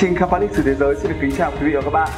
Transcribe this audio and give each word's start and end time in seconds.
trình 0.00 0.14
khám 0.16 0.28
phá 0.28 0.38
lịch 0.38 0.50
sử 0.50 0.62
thế 0.62 0.74
giới 0.74 0.94
xin 0.94 1.10
được 1.10 1.16
kính 1.20 1.30
chào 1.38 1.50
quý 1.50 1.66
vị 1.66 1.72
và 1.74 1.80
các 1.84 1.92
bạn. 1.92 2.08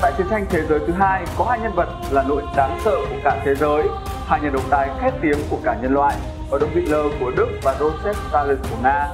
Tại 0.00 0.12
chiến 0.18 0.26
tranh 0.30 0.44
thế 0.50 0.62
giới 0.68 0.78
thứ 0.78 0.92
hai 0.92 1.24
có 1.38 1.44
hai 1.44 1.60
nhân 1.60 1.72
vật 1.74 1.88
là 2.10 2.24
nỗi 2.28 2.42
đáng 2.56 2.78
sợ 2.84 2.96
của 3.10 3.16
cả 3.24 3.40
thế 3.44 3.54
giới, 3.54 3.82
hai 4.26 4.40
nhà 4.40 4.50
độc 4.52 4.62
tài 4.70 4.88
khét 5.00 5.14
tiếng 5.22 5.38
của 5.50 5.56
cả 5.64 5.76
nhân 5.82 5.94
loại, 5.94 6.14
Adolf 6.50 6.66
Hitler 6.74 7.06
của 7.20 7.30
Đức 7.36 7.48
và 7.62 7.74
Joseph 7.78 8.14
Stalin 8.28 8.58
của 8.70 8.76
Nga. 8.82 9.08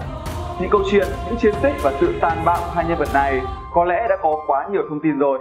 Những 0.60 0.70
câu 0.70 0.80
chuyện, 0.90 1.06
những 1.26 1.36
chiến 1.36 1.54
tích 1.62 1.72
và 1.82 1.92
sự 2.00 2.14
tàn 2.20 2.44
bạo 2.44 2.58
của 2.60 2.72
hai 2.74 2.84
nhân 2.84 2.98
vật 2.98 3.08
này 3.14 3.40
có 3.74 3.84
lẽ 3.84 4.06
đã 4.08 4.16
có 4.22 4.44
quá 4.46 4.66
nhiều 4.72 4.82
thông 4.88 5.00
tin 5.00 5.18
rồi. 5.18 5.38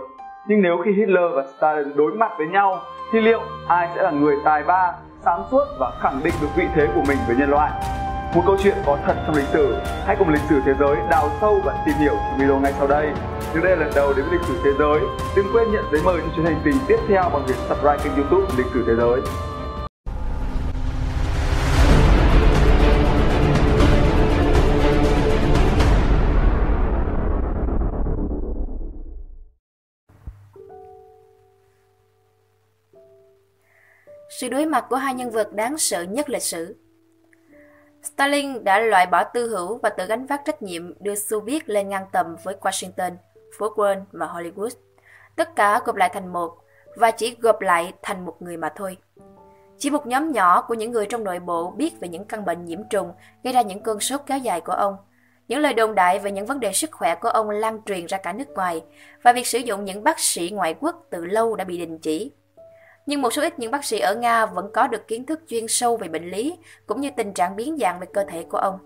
Nhưng 0.47 0.61
nếu 0.61 0.77
khi 0.85 0.91
Hitler 0.91 1.31
và 1.35 1.43
Stalin 1.57 1.95
đối 1.95 2.11
mặt 2.11 2.31
với 2.37 2.47
nhau 2.47 2.79
thì 3.11 3.21
liệu 3.21 3.39
ai 3.67 3.89
sẽ 3.95 4.01
là 4.01 4.11
người 4.11 4.35
tài 4.45 4.63
ba, 4.63 4.93
sáng 5.25 5.43
suốt 5.51 5.63
và 5.79 5.91
khẳng 6.01 6.19
định 6.23 6.33
được 6.41 6.49
vị 6.55 6.65
thế 6.75 6.87
của 6.95 7.03
mình 7.07 7.17
với 7.27 7.35
nhân 7.35 7.49
loại? 7.49 7.71
Một 8.35 8.43
câu 8.45 8.57
chuyện 8.63 8.75
có 8.85 8.99
thật 9.05 9.15
trong 9.27 9.35
lịch 9.35 9.47
sử. 9.53 9.75
Hãy 10.05 10.15
cùng 10.19 10.29
lịch 10.29 10.41
sử 10.49 10.61
thế 10.65 10.73
giới 10.79 10.95
đào 11.09 11.29
sâu 11.41 11.61
và 11.65 11.83
tìm 11.85 11.95
hiểu 11.95 12.15
trong 12.15 12.37
video 12.39 12.59
ngay 12.59 12.73
sau 12.77 12.87
đây. 12.87 13.07
Nếu 13.53 13.63
đây 13.63 13.77
là 13.77 13.83
lần 13.85 13.93
đầu 13.95 14.13
đến 14.13 14.25
với 14.25 14.37
lịch 14.37 14.47
sử 14.47 14.59
thế 14.63 14.69
giới, 14.79 14.99
đừng 15.35 15.45
quên 15.53 15.71
nhận 15.71 15.85
giấy 15.91 16.01
mời 16.03 16.21
cho 16.21 16.27
chuyến 16.35 16.45
hành 16.45 16.61
trình 16.65 16.75
tiếp 16.87 16.97
theo 17.07 17.29
bằng 17.33 17.45
việc 17.47 17.55
subscribe 17.55 17.97
kênh 18.03 18.15
youtube 18.15 18.53
lịch 18.57 18.67
sử 18.73 18.83
thế 18.87 18.93
giới. 18.97 19.21
Sự 34.39 34.49
đối 34.49 34.65
mặt 34.65 34.85
của 34.89 34.95
hai 34.95 35.13
nhân 35.13 35.31
vật 35.31 35.53
đáng 35.53 35.77
sợ 35.77 36.01
nhất 36.01 36.29
lịch 36.29 36.43
sử 36.43 36.75
Stalin 38.07 38.63
đã 38.63 38.79
loại 38.79 39.05
bỏ 39.05 39.23
tư 39.23 39.49
hữu 39.49 39.77
và 39.83 39.89
tự 39.89 40.05
gánh 40.05 40.25
vác 40.25 40.41
trách 40.45 40.61
nhiệm 40.61 41.03
đưa 41.03 41.15
Xô 41.15 41.39
Viết 41.39 41.69
lên 41.69 41.89
ngang 41.89 42.05
tầm 42.11 42.35
với 42.43 42.55
Washington, 42.61 43.11
phố 43.57 43.73
Wall 43.75 44.01
và 44.11 44.27
Hollywood. 44.27 44.69
Tất 45.35 45.55
cả 45.55 45.81
gộp 45.85 45.95
lại 45.95 46.09
thành 46.13 46.33
một 46.33 46.57
và 46.95 47.11
chỉ 47.11 47.35
gộp 47.39 47.61
lại 47.61 47.93
thành 48.01 48.25
một 48.25 48.41
người 48.41 48.57
mà 48.57 48.69
thôi. 48.75 48.97
Chỉ 49.77 49.89
một 49.89 50.07
nhóm 50.07 50.31
nhỏ 50.31 50.61
của 50.61 50.73
những 50.73 50.91
người 50.91 51.05
trong 51.05 51.23
nội 51.23 51.39
bộ 51.39 51.71
biết 51.71 51.93
về 51.99 52.07
những 52.07 52.25
căn 52.25 52.45
bệnh 52.45 52.65
nhiễm 52.65 52.79
trùng 52.89 53.11
gây 53.43 53.53
ra 53.53 53.61
những 53.61 53.83
cơn 53.83 53.99
sốt 53.99 54.21
kéo 54.25 54.37
dài 54.37 54.61
của 54.61 54.71
ông. 54.71 54.97
Những 55.47 55.59
lời 55.59 55.73
đồn 55.73 55.95
đại 55.95 56.19
về 56.19 56.31
những 56.31 56.45
vấn 56.45 56.59
đề 56.59 56.73
sức 56.73 56.91
khỏe 56.91 57.15
của 57.15 57.29
ông 57.29 57.49
lan 57.49 57.81
truyền 57.85 58.05
ra 58.05 58.17
cả 58.17 58.33
nước 58.33 58.49
ngoài 58.55 58.83
và 59.23 59.33
việc 59.33 59.47
sử 59.47 59.59
dụng 59.59 59.85
những 59.85 60.03
bác 60.03 60.19
sĩ 60.19 60.49
ngoại 60.49 60.75
quốc 60.79 61.05
từ 61.09 61.25
lâu 61.25 61.55
đã 61.55 61.63
bị 61.63 61.77
đình 61.77 61.99
chỉ 61.99 62.31
nhưng 63.07 63.21
một 63.21 63.33
số 63.33 63.41
ít 63.41 63.59
những 63.59 63.71
bác 63.71 63.85
sĩ 63.85 63.99
ở 63.99 64.15
Nga 64.15 64.45
vẫn 64.45 64.69
có 64.73 64.87
được 64.87 65.07
kiến 65.07 65.25
thức 65.25 65.41
chuyên 65.47 65.67
sâu 65.67 65.97
về 65.97 66.07
bệnh 66.07 66.29
lý 66.29 66.57
cũng 66.85 67.01
như 67.01 67.09
tình 67.17 67.33
trạng 67.33 67.55
biến 67.55 67.77
dạng 67.77 67.99
về 67.99 68.07
cơ 68.13 68.23
thể 68.27 68.43
của 68.43 68.57
ông, 68.57 68.79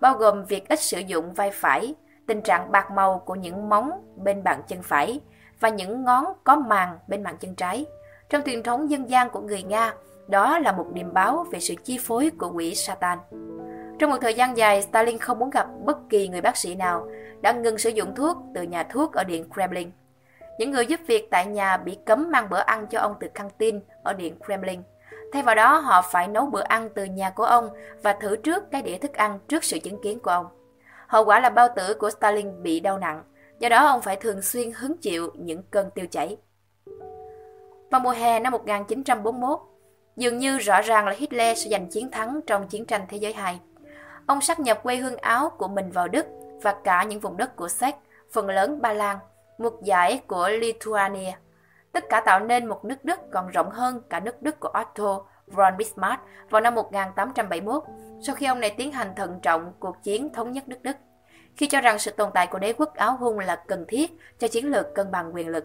bao 0.00 0.14
gồm 0.14 0.44
việc 0.44 0.68
ít 0.68 0.80
sử 0.80 0.98
dụng 0.98 1.32
vai 1.32 1.50
phải, 1.50 1.94
tình 2.26 2.42
trạng 2.42 2.72
bạc 2.72 2.90
màu 2.90 3.18
của 3.18 3.34
những 3.34 3.68
móng 3.68 3.90
bên 4.16 4.44
bàn 4.44 4.62
chân 4.68 4.82
phải 4.82 5.20
và 5.60 5.68
những 5.68 6.04
ngón 6.04 6.24
có 6.44 6.56
màng 6.56 6.98
bên 7.08 7.22
bàn 7.22 7.36
chân 7.40 7.54
trái. 7.54 7.86
Trong 8.28 8.42
truyền 8.46 8.62
thống 8.62 8.90
dân 8.90 9.10
gian 9.10 9.30
của 9.30 9.40
người 9.40 9.62
Nga, 9.62 9.94
đó 10.28 10.58
là 10.58 10.72
một 10.72 10.86
điềm 10.92 11.12
báo 11.12 11.46
về 11.52 11.60
sự 11.60 11.74
chi 11.84 11.98
phối 12.02 12.30
của 12.38 12.50
quỷ 12.54 12.74
Satan. 12.74 13.18
Trong 13.98 14.10
một 14.10 14.16
thời 14.20 14.34
gian 14.34 14.56
dài, 14.56 14.82
Stalin 14.82 15.18
không 15.18 15.38
muốn 15.38 15.50
gặp 15.50 15.66
bất 15.84 15.98
kỳ 16.10 16.28
người 16.28 16.40
bác 16.40 16.56
sĩ 16.56 16.74
nào, 16.74 17.08
đã 17.40 17.52
ngừng 17.52 17.78
sử 17.78 17.90
dụng 17.90 18.14
thuốc 18.14 18.36
từ 18.54 18.62
nhà 18.62 18.82
thuốc 18.82 19.12
ở 19.12 19.24
Điện 19.24 19.44
Kremlin. 19.54 19.90
Những 20.58 20.70
người 20.70 20.86
giúp 20.86 21.00
việc 21.06 21.30
tại 21.30 21.46
nhà 21.46 21.76
bị 21.76 21.98
cấm 22.06 22.30
mang 22.30 22.48
bữa 22.50 22.58
ăn 22.58 22.86
cho 22.86 23.00
ông 23.00 23.14
từ 23.20 23.28
căng 23.34 23.50
tin 23.58 23.80
ở 24.02 24.12
Điện 24.12 24.38
Kremlin. 24.44 24.82
Thay 25.32 25.42
vào 25.42 25.54
đó, 25.54 25.78
họ 25.78 26.02
phải 26.02 26.28
nấu 26.28 26.46
bữa 26.46 26.62
ăn 26.62 26.88
từ 26.94 27.04
nhà 27.04 27.30
của 27.30 27.44
ông 27.44 27.68
và 28.02 28.12
thử 28.12 28.36
trước 28.36 28.70
cái 28.70 28.82
đĩa 28.82 28.98
thức 28.98 29.14
ăn 29.14 29.38
trước 29.48 29.64
sự 29.64 29.78
chứng 29.78 30.02
kiến 30.02 30.18
của 30.20 30.30
ông. 30.30 30.46
Hậu 31.06 31.24
quả 31.24 31.40
là 31.40 31.50
bao 31.50 31.68
tử 31.76 31.94
của 31.94 32.10
Stalin 32.10 32.62
bị 32.62 32.80
đau 32.80 32.98
nặng, 32.98 33.22
do 33.58 33.68
đó 33.68 33.86
ông 33.86 34.02
phải 34.02 34.16
thường 34.16 34.42
xuyên 34.42 34.70
hứng 34.72 34.96
chịu 34.96 35.30
những 35.34 35.62
cơn 35.70 35.90
tiêu 35.90 36.06
chảy. 36.10 36.36
Vào 37.90 38.00
mùa 38.00 38.10
hè 38.10 38.40
năm 38.40 38.52
1941, 38.52 39.60
dường 40.16 40.38
như 40.38 40.58
rõ 40.58 40.80
ràng 40.82 41.06
là 41.06 41.12
Hitler 41.12 41.58
sẽ 41.58 41.70
giành 41.70 41.90
chiến 41.90 42.10
thắng 42.10 42.40
trong 42.46 42.68
chiến 42.68 42.86
tranh 42.86 43.02
thế 43.08 43.16
giới 43.16 43.32
II. 43.32 43.58
Ông 44.26 44.40
sát 44.40 44.60
nhập 44.60 44.82
quê 44.82 44.96
hương 44.96 45.16
Áo 45.16 45.50
của 45.58 45.68
mình 45.68 45.90
vào 45.90 46.08
Đức 46.08 46.26
và 46.62 46.76
cả 46.84 47.04
những 47.04 47.20
vùng 47.20 47.36
đất 47.36 47.56
của 47.56 47.68
Séc, 47.68 47.94
phần 48.32 48.48
lớn 48.48 48.82
Ba 48.82 48.92
Lan 48.92 49.18
một 49.58 49.82
giải 49.82 50.20
của 50.26 50.48
Lithuania. 50.48 51.32
Tất 51.92 52.04
cả 52.08 52.20
tạo 52.20 52.40
nên 52.40 52.66
một 52.66 52.84
nước 52.84 53.04
Đức 53.04 53.20
còn 53.32 53.48
rộng 53.48 53.70
hơn 53.70 54.02
cả 54.10 54.20
nước 54.20 54.42
Đức 54.42 54.60
của 54.60 54.72
Otto 54.80 55.20
von 55.46 55.76
Bismarck 55.76 56.22
vào 56.50 56.60
năm 56.60 56.74
1871, 56.74 57.82
sau 58.26 58.34
khi 58.34 58.46
ông 58.46 58.60
này 58.60 58.74
tiến 58.76 58.92
hành 58.92 59.14
thận 59.14 59.40
trọng 59.42 59.72
cuộc 59.80 60.02
chiến 60.02 60.32
thống 60.32 60.52
nhất 60.52 60.68
nước 60.68 60.82
Đức, 60.82 60.96
khi 61.56 61.66
cho 61.66 61.80
rằng 61.80 61.98
sự 61.98 62.10
tồn 62.10 62.30
tại 62.34 62.46
của 62.46 62.58
đế 62.58 62.72
quốc 62.72 62.94
áo 62.94 63.16
hung 63.16 63.38
là 63.38 63.56
cần 63.56 63.84
thiết 63.88 64.10
cho 64.38 64.48
chiến 64.48 64.70
lược 64.70 64.94
cân 64.94 65.10
bằng 65.10 65.34
quyền 65.34 65.48
lực. 65.48 65.64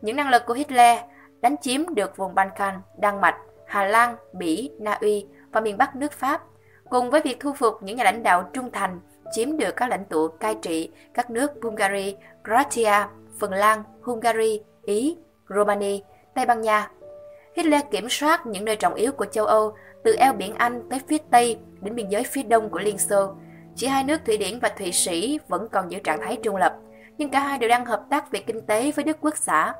Những 0.00 0.16
năng 0.16 0.30
lực 0.30 0.42
của 0.46 0.54
Hitler 0.54 0.98
đánh 1.40 1.56
chiếm 1.60 1.94
được 1.94 2.16
vùng 2.16 2.34
Balkan, 2.34 2.80
Đan 2.98 3.20
Mạch, 3.20 3.36
Hà 3.66 3.84
Lan, 3.84 4.16
Bỉ, 4.32 4.70
Na 4.78 4.98
Uy 5.00 5.26
và 5.52 5.60
miền 5.60 5.78
Bắc 5.78 5.96
nước 5.96 6.12
Pháp, 6.12 6.42
cùng 6.90 7.10
với 7.10 7.20
việc 7.20 7.40
thu 7.40 7.52
phục 7.52 7.82
những 7.82 7.96
nhà 7.96 8.04
lãnh 8.04 8.22
đạo 8.22 8.50
trung 8.52 8.70
thành 8.72 9.00
chiếm 9.32 9.56
được 9.56 9.76
các 9.76 9.88
lãnh 9.88 10.04
tụ 10.04 10.28
cai 10.28 10.54
trị 10.62 10.90
các 11.14 11.30
nước 11.30 11.50
Bulgaria, 11.62 12.12
Croatia, 12.44 13.06
Phần 13.40 13.52
Lan, 13.52 13.82
Hungary, 14.02 14.60
Ý, 14.82 15.16
Romania, 15.48 15.98
Tây 16.34 16.46
Ban 16.46 16.60
Nha. 16.60 16.90
Hitler 17.56 17.82
kiểm 17.90 18.08
soát 18.08 18.46
những 18.46 18.64
nơi 18.64 18.76
trọng 18.76 18.94
yếu 18.94 19.12
của 19.12 19.24
châu 19.24 19.46
Âu, 19.46 19.74
từ 20.04 20.14
eo 20.18 20.32
biển 20.32 20.54
Anh 20.54 20.88
tới 20.90 21.00
phía 21.08 21.18
Tây 21.30 21.58
đến 21.80 21.94
biên 21.94 22.08
giới 22.08 22.24
phía 22.24 22.42
đông 22.42 22.70
của 22.70 22.78
Liên 22.78 22.98
Xô. 22.98 23.34
Chỉ 23.76 23.86
hai 23.86 24.04
nước 24.04 24.20
Thụy 24.26 24.36
Điển 24.36 24.58
và 24.60 24.68
Thụy 24.68 24.92
Sĩ 24.92 25.38
vẫn 25.48 25.68
còn 25.72 25.90
giữ 25.90 25.98
trạng 25.98 26.20
thái 26.20 26.38
trung 26.42 26.56
lập, 26.56 26.76
nhưng 27.18 27.30
cả 27.30 27.40
hai 27.40 27.58
đều 27.58 27.68
đang 27.68 27.84
hợp 27.84 28.02
tác 28.10 28.30
về 28.30 28.40
kinh 28.40 28.60
tế 28.66 28.92
với 28.96 29.04
Đức 29.04 29.16
Quốc 29.20 29.36
xã. 29.36 29.74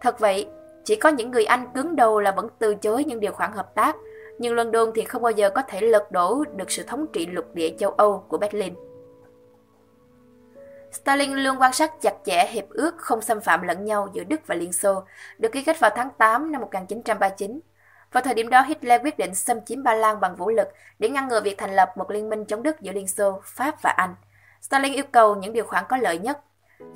Thật 0.00 0.20
vậy, 0.20 0.46
chỉ 0.84 0.96
có 0.96 1.08
những 1.08 1.30
người 1.30 1.44
Anh 1.44 1.66
cứng 1.74 1.96
đầu 1.96 2.20
là 2.20 2.30
vẫn 2.30 2.48
từ 2.58 2.74
chối 2.74 3.04
những 3.04 3.20
điều 3.20 3.32
khoản 3.32 3.52
hợp 3.52 3.74
tác, 3.74 3.96
nhưng 4.38 4.54
London 4.54 4.90
thì 4.94 5.04
không 5.04 5.22
bao 5.22 5.32
giờ 5.32 5.50
có 5.50 5.62
thể 5.62 5.80
lật 5.80 6.12
đổ 6.12 6.44
được 6.56 6.70
sự 6.70 6.82
thống 6.82 7.06
trị 7.12 7.26
lục 7.26 7.54
địa 7.54 7.70
châu 7.78 7.90
Âu 7.90 8.24
của 8.28 8.38
Berlin. 8.38 8.74
Stalin 10.92 11.32
luôn 11.32 11.56
quan 11.60 11.72
sát 11.72 11.92
chặt 12.00 12.14
chẽ 12.24 12.46
hiệp 12.46 12.70
ước 12.70 12.94
không 12.98 13.20
xâm 13.20 13.40
phạm 13.40 13.62
lẫn 13.62 13.84
nhau 13.84 14.08
giữa 14.12 14.24
Đức 14.24 14.40
và 14.46 14.54
Liên 14.54 14.72
Xô, 14.72 15.02
được 15.38 15.52
ký 15.52 15.62
kết 15.62 15.80
vào 15.80 15.90
tháng 15.96 16.10
8 16.18 16.52
năm 16.52 16.60
1939. 16.60 17.60
Vào 18.12 18.22
thời 18.22 18.34
điểm 18.34 18.48
đó, 18.48 18.62
Hitler 18.62 19.02
quyết 19.02 19.18
định 19.18 19.34
xâm 19.34 19.64
chiếm 19.64 19.82
Ba 19.82 19.94
Lan 19.94 20.20
bằng 20.20 20.36
vũ 20.36 20.50
lực 20.50 20.68
để 20.98 21.08
ngăn 21.08 21.28
ngừa 21.28 21.40
việc 21.40 21.58
thành 21.58 21.76
lập 21.76 21.92
một 21.96 22.10
liên 22.10 22.28
minh 22.28 22.44
chống 22.44 22.62
Đức 22.62 22.80
giữa 22.80 22.92
Liên 22.92 23.08
Xô, 23.08 23.40
Pháp 23.44 23.82
và 23.82 23.90
Anh. 23.90 24.14
Stalin 24.60 24.92
yêu 24.92 25.04
cầu 25.12 25.34
những 25.34 25.52
điều 25.52 25.64
khoản 25.64 25.84
có 25.88 25.96
lợi 25.96 26.18
nhất. 26.18 26.38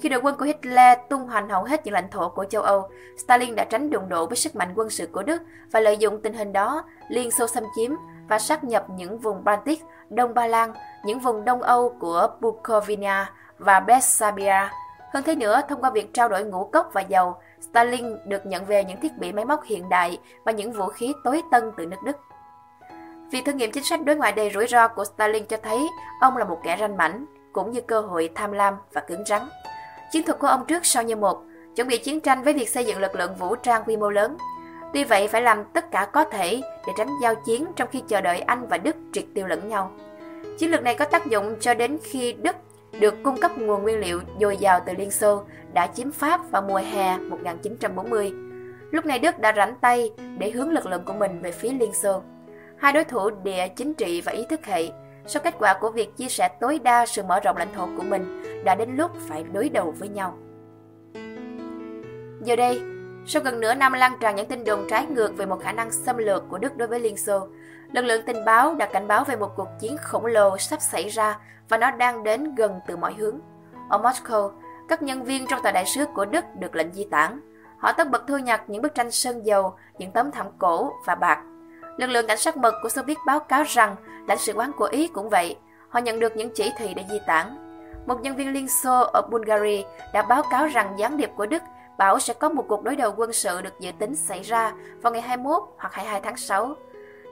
Khi 0.01 0.09
đội 0.09 0.21
quân 0.21 0.37
của 0.39 0.45
Hitler 0.45 0.99
tung 1.11 1.27
hoành 1.27 1.49
hầu 1.49 1.65
hết 1.65 1.85
những 1.85 1.95
lãnh 1.95 2.11
thổ 2.11 2.29
của 2.29 2.45
châu 2.45 2.63
Âu, 2.63 2.91
Stalin 3.25 3.55
đã 3.55 3.65
tránh 3.65 3.91
đụng 3.91 4.09
độ 4.09 4.27
với 4.27 4.37
sức 4.37 4.57
mạnh 4.57 4.73
quân 4.77 4.91
sự 4.91 5.07
của 5.13 5.23
Đức 5.23 5.43
và 5.73 5.81
lợi 5.81 5.97
dụng 5.97 6.23
tình 6.23 6.33
hình 6.33 6.53
đó, 6.53 6.85
Liên 7.09 7.31
Xô 7.31 7.47
xâm 7.47 7.65
chiếm 7.77 7.91
và 8.29 8.39
sát 8.39 8.65
nhập 8.65 8.87
những 8.91 9.19
vùng 9.19 9.45
Baltic, 9.45 9.83
Đông 10.11 10.35
Ba 10.35 10.47
Lan, 10.47 10.73
những 11.05 11.19
vùng 11.19 11.45
Đông 11.45 11.63
Âu 11.63 11.97
của 12.01 12.29
Bukovina 12.41 13.33
và 13.59 13.81
Bessabia. 13.81 14.69
Hơn 15.13 15.23
thế 15.23 15.35
nữa, 15.35 15.61
thông 15.69 15.81
qua 15.81 15.91
việc 15.91 16.15
trao 16.15 16.29
đổi 16.29 16.45
ngũ 16.45 16.65
cốc 16.65 16.91
và 16.93 17.01
dầu, 17.01 17.37
Stalin 17.61 18.17
được 18.27 18.47
nhận 18.47 18.65
về 18.65 18.85
những 18.85 19.01
thiết 19.01 19.19
bị 19.19 19.33
máy 19.33 19.45
móc 19.45 19.65
hiện 19.65 19.89
đại 19.89 20.19
và 20.45 20.53
những 20.53 20.73
vũ 20.73 20.87
khí 20.87 21.13
tối 21.25 21.43
tân 21.51 21.73
từ 21.77 21.87
nước 21.87 22.03
Đức. 22.05 22.17
Việc 23.31 23.45
thử 23.45 23.53
nghiệm 23.53 23.73
chính 23.73 23.85
sách 23.85 24.05
đối 24.05 24.17
ngoại 24.17 24.33
đầy 24.33 24.51
rủi 24.55 24.67
ro 24.67 24.89
của 24.89 25.05
Stalin 25.05 25.47
cho 25.47 25.57
thấy 25.63 25.89
ông 26.21 26.37
là 26.37 26.45
một 26.45 26.61
kẻ 26.65 26.77
ranh 26.81 26.97
mãnh, 26.97 27.27
cũng 27.53 27.71
như 27.71 27.81
cơ 27.81 28.01
hội 28.01 28.31
tham 28.35 28.53
lam 28.53 28.75
và 28.93 29.01
cứng 29.01 29.25
rắn. 29.25 29.43
Chiến 30.13 30.23
thuật 30.27 30.39
của 30.39 30.47
ông 30.47 30.67
trước 30.67 30.87
sau 30.87 31.03
như 31.03 31.17
một, 31.17 31.43
chuẩn 31.77 31.89
bị 31.89 31.99
chiến 31.99 32.21
tranh 32.21 32.43
với 32.43 32.53
việc 32.53 32.69
xây 32.69 32.85
dựng 32.85 32.99
lực 32.99 33.15
lượng 33.15 33.35
vũ 33.35 33.57
trang 33.57 33.85
quy 33.87 33.97
mô 33.97 34.11
lớn. 34.11 34.37
Tuy 34.93 35.05
vậy 35.05 35.29
phải 35.29 35.43
làm 35.43 35.65
tất 35.65 35.91
cả 35.91 36.09
có 36.13 36.25
thể 36.25 36.61
để 36.87 36.93
tránh 36.97 37.09
giao 37.23 37.35
chiến 37.35 37.67
trong 37.77 37.89
khi 37.89 38.03
chờ 38.09 38.21
đợi 38.21 38.41
Anh 38.41 38.67
và 38.69 38.79
Đức 38.79 38.97
triệt 39.13 39.25
tiêu 39.35 39.47
lẫn 39.47 39.69
nhau. 39.69 39.91
Chiến 40.59 40.71
lược 40.71 40.83
này 40.83 40.95
có 40.95 41.05
tác 41.05 41.27
dụng 41.27 41.57
cho 41.61 41.75
đến 41.75 41.99
khi 42.03 42.33
Đức 42.33 42.57
được 43.01 43.15
cung 43.23 43.41
cấp 43.41 43.59
nguồn 43.59 43.83
nguyên 43.83 44.01
liệu 44.01 44.21
dồi 44.41 44.57
dào 44.57 44.81
từ 44.87 44.93
Liên 44.99 45.11
Xô 45.11 45.43
đã 45.73 45.87
chiếm 45.87 46.13
Pháp 46.13 46.51
vào 46.51 46.63
mùa 46.63 46.81
hè 46.93 47.19
1940. 47.19 48.33
Lúc 48.91 49.07
này 49.07 49.19
Đức 49.19 49.39
đã 49.39 49.53
rảnh 49.57 49.75
tay 49.81 50.11
để 50.39 50.51
hướng 50.51 50.71
lực 50.71 50.87
lượng 50.87 51.03
của 51.05 51.13
mình 51.13 51.41
về 51.43 51.53
phía 51.53 51.73
Liên 51.73 51.93
Xô. 51.93 52.23
Hai 52.77 52.93
đối 52.93 53.05
thủ 53.05 53.31
địa 53.31 53.69
chính 53.69 53.95
trị 53.95 54.21
và 54.21 54.33
ý 54.33 54.47
thức 54.51 54.67
hệ, 54.67 54.89
sau 55.27 55.43
kết 55.43 55.55
quả 55.59 55.79
của 55.81 55.91
việc 55.91 56.17
chia 56.17 56.29
sẻ 56.29 56.49
tối 56.61 56.79
đa 56.79 57.07
sự 57.07 57.23
mở 57.23 57.41
rộng 57.41 57.57
lãnh 57.57 57.73
thổ 57.75 57.89
của 57.97 58.03
mình, 58.03 58.43
đã 58.65 58.75
đến 58.75 58.97
lúc 58.97 59.11
phải 59.29 59.45
đối 59.53 59.69
đầu 59.69 59.95
với 59.99 60.09
nhau. 60.09 60.39
Giờ 62.43 62.57
đây, 62.57 62.81
sau 63.27 63.43
gần 63.43 63.61
nửa 63.61 63.75
năm 63.75 63.93
lan 63.93 64.13
tràn 64.21 64.37
những 64.37 64.47
tin 64.47 64.65
đồn 64.65 64.87
trái 64.91 65.07
ngược 65.07 65.37
về 65.37 65.47
một 65.47 65.61
khả 65.63 65.73
năng 65.73 65.93
xâm 65.93 66.19
lược 66.19 66.45
của 66.49 66.59
Đức 66.59 66.77
đối 66.77 66.89
với 66.89 67.01
Liên 67.01 67.17
Xô, 67.17 67.49
lực 67.93 68.05
lượng 68.05 68.23
tình 68.27 68.45
báo 68.45 68.75
đã 68.75 68.87
cảnh 68.87 69.09
báo 69.09 69.25
về 69.25 69.37
một 69.37 69.53
cuộc 69.57 69.69
chiến 69.81 69.97
khổng 69.97 70.27
lồ 70.27 70.59
sắp 70.59 70.81
xảy 70.81 71.09
ra 71.09 71.39
và 71.69 71.79
nó 71.79 71.91
đang 71.91 72.23
đến 72.23 72.55
gần 72.55 72.81
từ 72.87 72.97
mọi 72.97 73.15
hướng. 73.15 73.41
Ở 73.89 73.99
Moscow, 73.99 74.51
các 74.89 75.03
nhân 75.03 75.23
viên 75.23 75.47
trong 75.47 75.63
tòa 75.63 75.73
đại 75.73 75.87
sứ 75.87 76.05
của 76.15 76.25
Đức 76.25 76.45
được 76.55 76.77
lệnh 76.77 76.93
di 76.93 77.05
tản. 77.11 77.41
Họ 77.79 77.93
tất 77.93 78.11
bật 78.11 78.27
thu 78.27 78.39
nhặt 78.39 78.63
những 78.67 78.83
bức 78.83 78.95
tranh 78.95 79.11
sơn 79.11 79.47
dầu, 79.47 79.75
những 79.99 80.11
tấm 80.11 80.31
thảm 80.31 80.47
cổ 80.59 80.93
và 81.05 81.15
bạc. 81.15 81.43
Lực 81.97 82.07
lượng 82.07 82.27
cảnh 82.27 82.39
sát 82.39 82.57
mật 82.57 82.75
của 82.83 82.89
Xô 82.89 83.03
Viết 83.03 83.19
báo 83.27 83.41
cáo 83.41 83.65
rằng 83.67 83.97
lãnh 84.29 84.39
sự 84.39 84.53
quán 84.53 84.73
của 84.73 84.85
Ý 84.85 85.09
cũng 85.09 85.29
vậy. 85.29 85.57
Họ 85.89 86.01
nhận 86.01 86.21
được 86.21 86.37
những 86.37 86.51
chỉ 86.55 86.73
thị 86.79 86.95
để 86.95 87.05
di 87.11 87.19
tản. 87.27 87.59
một 88.07 88.21
nhân 88.21 88.37
viên 88.37 88.53
Liên 88.53 88.69
Xô 88.69 89.01
ở 89.01 89.23
Bulgaria 89.31 89.83
đã 90.13 90.23
báo 90.23 90.43
cáo 90.51 90.67
rằng 90.67 90.95
gián 90.99 91.17
điệp 91.17 91.31
của 91.37 91.47
Đức 91.47 91.63
bảo 91.99 92.19
sẽ 92.19 92.35
có 92.35 92.49
một 92.49 92.65
cuộc 92.69 92.83
đối 92.83 92.97
đầu 92.97 93.15
quân 93.17 93.33
sự 93.33 93.63
được 93.63 93.81
dự 93.81 93.93
tính 93.99 94.17
xảy 94.17 94.43
ra 94.43 94.73
vào 95.03 95.13
ngày 95.13 95.23
21 95.23 95.63
hoặc 95.79 95.95
22 95.95 96.21
tháng 96.21 96.37
6. 96.37 96.75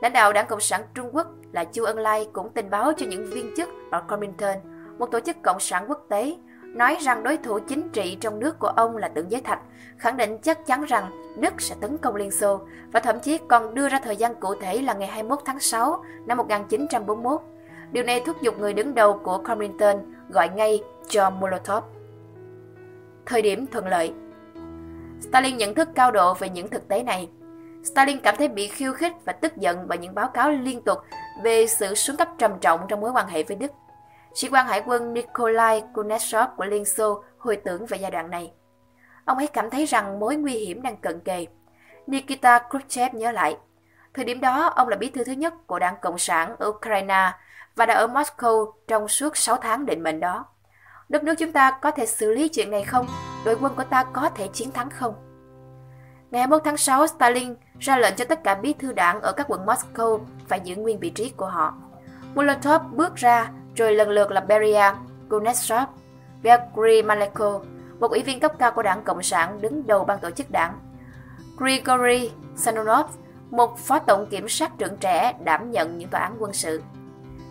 Lãnh 0.02 0.12
đạo 0.12 0.32
Đảng 0.32 0.46
Cộng 0.46 0.60
sản 0.60 0.82
Trung 0.94 1.08
Quốc 1.12 1.26
là 1.52 1.64
Chu 1.64 1.84
Ân 1.84 1.98
Lai 1.98 2.28
cũng 2.32 2.50
tình 2.54 2.70
báo 2.70 2.92
cho 2.96 3.06
những 3.06 3.26
viên 3.26 3.54
chức 3.56 3.68
ở 3.90 4.00
Comintern, 4.00 4.58
một 4.98 5.06
tổ 5.06 5.20
chức 5.20 5.36
cộng 5.42 5.60
sản 5.60 5.84
quốc 5.88 6.06
tế, 6.08 6.36
nói 6.62 6.96
rằng 7.00 7.22
đối 7.22 7.36
thủ 7.36 7.58
chính 7.58 7.88
trị 7.88 8.18
trong 8.20 8.38
nước 8.38 8.58
của 8.58 8.66
ông 8.66 8.96
là 8.96 9.08
tượng 9.08 9.30
giới 9.30 9.40
thạch, 9.40 9.60
khẳng 9.98 10.16
định 10.16 10.38
chắc 10.38 10.66
chắn 10.66 10.84
rằng 10.84 11.34
Đức 11.36 11.60
sẽ 11.60 11.74
tấn 11.80 11.98
công 11.98 12.16
Liên 12.16 12.30
Xô 12.30 12.60
và 12.92 13.00
thậm 13.00 13.20
chí 13.20 13.38
còn 13.48 13.74
đưa 13.74 13.88
ra 13.88 14.00
thời 14.04 14.16
gian 14.16 14.34
cụ 14.34 14.54
thể 14.54 14.82
là 14.82 14.94
ngày 14.94 15.08
21 15.08 15.38
tháng 15.44 15.60
6 15.60 16.04
năm 16.26 16.38
1941. 16.38 17.40
Điều 17.92 18.04
này 18.04 18.22
thúc 18.26 18.36
giục 18.42 18.58
người 18.58 18.72
đứng 18.72 18.94
đầu 18.94 19.20
của 19.24 19.38
Comintern 19.38 19.98
gọi 20.28 20.48
ngay 20.48 20.82
cho 21.08 21.30
Molotov. 21.30 21.84
Thời 23.26 23.42
điểm 23.42 23.66
thuận 23.66 23.86
lợi 23.86 24.12
Stalin 25.20 25.56
nhận 25.56 25.74
thức 25.74 25.88
cao 25.94 26.10
độ 26.10 26.34
về 26.34 26.48
những 26.48 26.68
thực 26.68 26.88
tế 26.88 27.02
này. 27.02 27.28
Stalin 27.84 28.20
cảm 28.20 28.36
thấy 28.36 28.48
bị 28.48 28.68
khiêu 28.68 28.92
khích 28.92 29.12
và 29.24 29.32
tức 29.32 29.56
giận 29.56 29.88
bởi 29.88 29.98
những 29.98 30.14
báo 30.14 30.28
cáo 30.28 30.50
liên 30.50 30.82
tục 30.82 30.98
về 31.42 31.66
sự 31.66 31.94
xuống 31.94 32.16
cấp 32.16 32.28
trầm 32.38 32.58
trọng 32.60 32.80
trong 32.88 33.00
mối 33.00 33.10
quan 33.10 33.28
hệ 33.28 33.42
với 33.42 33.56
Đức. 33.56 33.72
Sĩ 34.34 34.48
quan 34.48 34.66
hải 34.66 34.82
quân 34.86 35.14
Nikolai 35.14 35.82
Kuneshov 35.94 36.48
của 36.56 36.64
Liên 36.64 36.84
Xô 36.84 37.24
hồi 37.38 37.56
tưởng 37.56 37.86
về 37.86 37.98
giai 37.98 38.10
đoạn 38.10 38.30
này. 38.30 38.52
Ông 39.24 39.38
ấy 39.38 39.46
cảm 39.46 39.70
thấy 39.70 39.84
rằng 39.84 40.18
mối 40.18 40.36
nguy 40.36 40.52
hiểm 40.52 40.82
đang 40.82 40.96
cận 40.96 41.20
kề. 41.20 41.46
Nikita 42.06 42.58
Khrushchev 42.70 43.14
nhớ 43.14 43.32
lại, 43.32 43.56
thời 44.14 44.24
điểm 44.24 44.40
đó 44.40 44.72
ông 44.76 44.88
là 44.88 44.96
bí 44.96 45.10
thư 45.10 45.24
thứ 45.24 45.32
nhất 45.32 45.54
của 45.66 45.78
Đảng 45.78 45.96
Cộng 46.02 46.18
sản 46.18 46.56
ở 46.58 46.68
Ukraine 46.68 47.32
và 47.76 47.86
đã 47.86 47.94
ở 47.94 48.06
Moscow 48.06 48.72
trong 48.88 49.08
suốt 49.08 49.36
6 49.36 49.56
tháng 49.56 49.86
định 49.86 50.02
mệnh 50.02 50.20
đó. 50.20 50.46
Đất 51.08 51.24
nước 51.24 51.34
chúng 51.38 51.52
ta 51.52 51.78
có 51.82 51.90
thể 51.90 52.06
xử 52.06 52.30
lý 52.32 52.48
chuyện 52.48 52.70
này 52.70 52.84
không? 52.84 53.06
Đội 53.44 53.56
quân 53.60 53.72
của 53.76 53.84
ta 53.84 54.04
có 54.12 54.28
thể 54.34 54.48
chiến 54.48 54.70
thắng 54.72 54.90
không? 54.90 55.31
Ngày 56.32 56.46
1 56.46 56.58
tháng 56.64 56.76
6, 56.76 57.06
Stalin 57.06 57.54
ra 57.80 57.96
lệnh 57.96 58.14
cho 58.16 58.24
tất 58.24 58.44
cả 58.44 58.54
bí 58.54 58.72
thư 58.72 58.92
đảng 58.92 59.20
ở 59.20 59.32
các 59.32 59.46
quận 59.48 59.66
Moscow 59.66 60.20
phải 60.48 60.60
giữ 60.60 60.76
nguyên 60.76 60.98
vị 60.98 61.10
trí 61.10 61.30
của 61.30 61.46
họ. 61.46 61.74
Molotov 62.34 62.82
bước 62.92 63.14
ra, 63.16 63.50
rồi 63.76 63.94
lần 63.94 64.08
lượt 64.08 64.30
là 64.30 64.40
Beria, 64.40 64.92
Kunetsov, 65.30 65.88
Vyacheslav 66.42 67.04
Maleko, 67.04 67.60
một 68.00 68.10
ủy 68.10 68.22
viên 68.22 68.40
cấp 68.40 68.52
cao 68.58 68.72
của 68.72 68.82
đảng 68.82 69.02
Cộng 69.02 69.22
sản 69.22 69.60
đứng 69.60 69.86
đầu 69.86 70.04
ban 70.04 70.18
tổ 70.18 70.30
chức 70.30 70.50
đảng. 70.50 70.78
Grigory 71.56 72.30
Sanonov, 72.56 73.06
một 73.50 73.78
phó 73.78 73.98
tổng 73.98 74.26
kiểm 74.26 74.48
sát 74.48 74.78
trưởng 74.78 74.96
trẻ 74.96 75.34
đảm 75.44 75.70
nhận 75.70 75.98
những 75.98 76.08
tòa 76.08 76.20
án 76.20 76.36
quân 76.38 76.52
sự. 76.52 76.82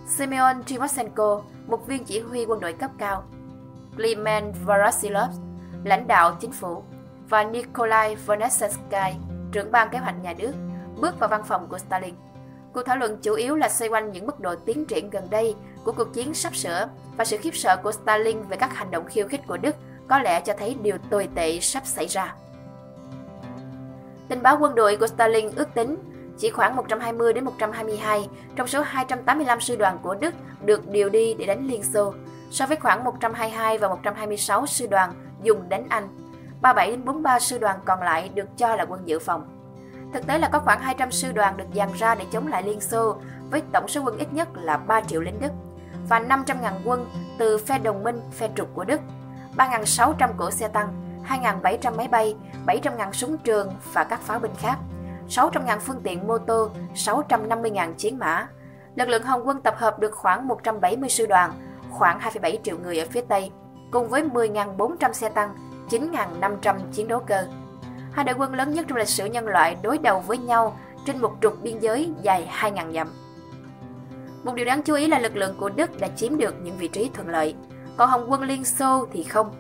Semyon 0.08 0.64
Timoshenko, 0.64 1.42
một 1.68 1.88
viên 1.88 2.06
chỉ 2.06 2.20
huy 2.20 2.46
quân 2.46 2.60
đội 2.60 2.74
cấp 2.74 2.92
cao. 2.98 3.24
Klimen 3.98 4.54
Vorosilov, 4.66 5.32
lãnh 5.84 6.08
đạo 6.08 6.38
chính 6.40 6.52
phủ, 6.52 6.84
và 7.32 7.44
Nikolai 7.44 8.16
Vernetsky, 8.16 9.16
trưởng 9.52 9.72
ban 9.72 9.90
kế 9.90 9.98
hoạch 9.98 10.16
nhà 10.24 10.34
nước, 10.38 10.52
bước 11.02 11.20
vào 11.20 11.30
văn 11.30 11.42
phòng 11.48 11.68
của 11.70 11.78
Stalin. 11.78 12.16
Cuộc 12.74 12.82
thảo 12.86 12.98
luận 12.98 13.18
chủ 13.22 13.34
yếu 13.34 13.56
là 13.56 13.70
xoay 13.70 13.90
quanh 13.90 14.12
những 14.12 14.26
mức 14.26 14.40
độ 14.40 14.56
tiến 14.56 14.86
triển 14.86 15.10
gần 15.10 15.30
đây 15.30 15.56
của 15.84 15.92
cuộc 15.92 16.14
chiến 16.14 16.34
sắp 16.34 16.56
sửa 16.56 16.90
và 17.18 17.26
sự 17.26 17.38
khiếp 17.38 17.56
sợ 17.56 17.78
của 17.84 17.92
Stalin 17.92 18.42
về 18.42 18.58
các 18.58 18.76
hành 18.76 18.92
động 18.92 19.06
khiêu 19.06 19.28
khích 19.28 19.48
của 19.48 19.58
Đức 19.58 19.76
có 20.08 20.20
lẽ 20.20 20.42
cho 20.42 20.54
thấy 20.60 20.76
điều 20.82 20.98
tồi 21.10 21.30
tệ 21.36 21.60
sắp 21.60 21.86
xảy 21.86 22.08
ra. 22.08 22.36
Tình 24.28 24.44
báo 24.44 24.58
quân 24.60 24.76
đội 24.76 24.98
của 24.98 25.08
Stalin 25.08 25.50
ước 25.56 25.74
tính 25.74 25.96
chỉ 26.38 26.50
khoảng 26.50 26.76
120 26.76 27.34
đến 27.34 27.44
122 27.44 28.30
trong 28.56 28.68
số 28.68 28.82
285 28.82 29.62
sư 29.62 29.76
đoàn 29.76 29.98
của 30.04 30.16
Đức 30.16 30.34
được 30.66 30.90
điều 30.90 31.10
đi 31.10 31.34
để 31.34 31.46
đánh 31.46 31.68
Liên 31.68 31.84
Xô, 31.84 32.14
so 32.52 32.66
với 32.66 32.78
khoảng 32.78 33.04
122 33.04 33.78
và 33.78 33.88
126 33.88 34.66
sư 34.66 34.88
đoàn 34.88 35.14
dùng 35.44 35.70
đánh 35.70 35.86
Anh. 35.90 36.21
37 36.62 36.92
đến 36.92 37.06
43 37.06 37.40
sư 37.40 37.58
đoàn 37.58 37.80
còn 37.86 38.02
lại 38.02 38.30
được 38.30 38.58
cho 38.58 38.76
là 38.76 38.86
quân 38.86 39.02
dự 39.06 39.20
phòng. 39.20 39.46
Thực 40.14 40.28
tế 40.28 40.38
là 40.38 40.50
có 40.50 40.60
khoảng 40.60 40.82
200 40.82 41.12
sư 41.12 41.32
đoàn 41.32 41.58
được 41.58 41.66
dàn 41.76 41.90
ra 41.94 42.16
để 42.16 42.26
chống 42.32 42.48
lại 42.48 42.64
Liên 42.64 42.82
Xô 42.82 43.16
với 43.50 43.62
tổng 43.74 43.88
số 43.88 44.02
quân 44.02 44.18
ít 44.18 44.34
nhất 44.34 44.48
là 44.54 44.78
3 44.78 45.02
triệu 45.02 45.22
lính 45.22 45.40
Đức 45.40 45.52
và 46.10 46.20
500.000 46.20 46.72
quân 46.86 47.10
từ 47.38 47.58
phe 47.58 47.80
đồng 47.80 48.04
minh, 48.04 48.22
phe 48.32 48.50
trục 48.56 48.76
của 48.76 48.84
Đức, 48.84 49.02
3.600 49.58 50.30
cỗ 50.38 50.52
xe 50.52 50.68
tăng, 50.68 50.94
2.700 51.30 51.96
máy 51.96 52.08
bay, 52.08 52.36
700.000 52.66 53.12
súng 53.12 53.38
trường 53.38 53.74
và 53.94 54.04
các 54.04 54.22
pháo 54.22 54.40
binh 54.40 54.56
khác, 54.58 54.78
600.000 55.30 55.80
phương 55.80 56.02
tiện 56.04 56.28
mô 56.28 56.38
tô, 56.38 56.70
650.000 56.96 57.94
chiến 57.94 58.20
mã. 58.20 58.48
Lực 58.96 59.10
lượng 59.10 59.24
Hồng 59.24 59.48
quân 59.48 59.62
tập 59.62 59.76
hợp 59.78 60.00
được 60.00 60.16
khoảng 60.16 60.48
170 60.48 61.10
sư 61.10 61.26
đoàn, 61.26 61.52
khoảng 61.90 62.20
2,7 62.20 62.58
triệu 62.64 62.78
người 62.78 63.00
ở 63.00 63.06
phía 63.10 63.22
Tây, 63.22 63.52
cùng 63.92 64.08
với 64.08 64.24
10.400 64.24 65.14
xe 65.14 65.30
tăng, 65.30 65.71
9.500 65.92 66.76
chiến 66.92 67.08
đấu 67.08 67.20
cơ. 67.20 67.46
Hai 68.12 68.26
đội 68.26 68.36
quân 68.36 68.54
lớn 68.54 68.74
nhất 68.74 68.86
trong 68.88 68.98
lịch 68.98 69.08
sử 69.08 69.26
nhân 69.26 69.48
loại 69.48 69.78
đối 69.82 69.98
đầu 69.98 70.20
với 70.20 70.38
nhau 70.38 70.78
trên 71.06 71.22
một 71.22 71.36
trục 71.42 71.62
biên 71.62 71.80
giới 71.80 72.12
dài 72.22 72.50
2.000 72.60 72.94
dặm. 72.94 73.08
Một 74.44 74.56
điều 74.56 74.66
đáng 74.66 74.82
chú 74.82 74.96
ý 74.96 75.08
là 75.08 75.20
lực 75.20 75.36
lượng 75.36 75.56
của 75.60 75.70
Đức 75.70 76.00
đã 76.00 76.08
chiếm 76.08 76.38
được 76.38 76.56
những 76.62 76.78
vị 76.78 76.88
trí 76.88 77.10
thuận 77.14 77.30
lợi, 77.30 77.56
còn 77.98 78.10
Hồng 78.10 78.32
quân 78.32 78.42
Liên 78.42 78.66
Xô 78.66 79.08
thì 79.14 79.24
không. 79.24 79.52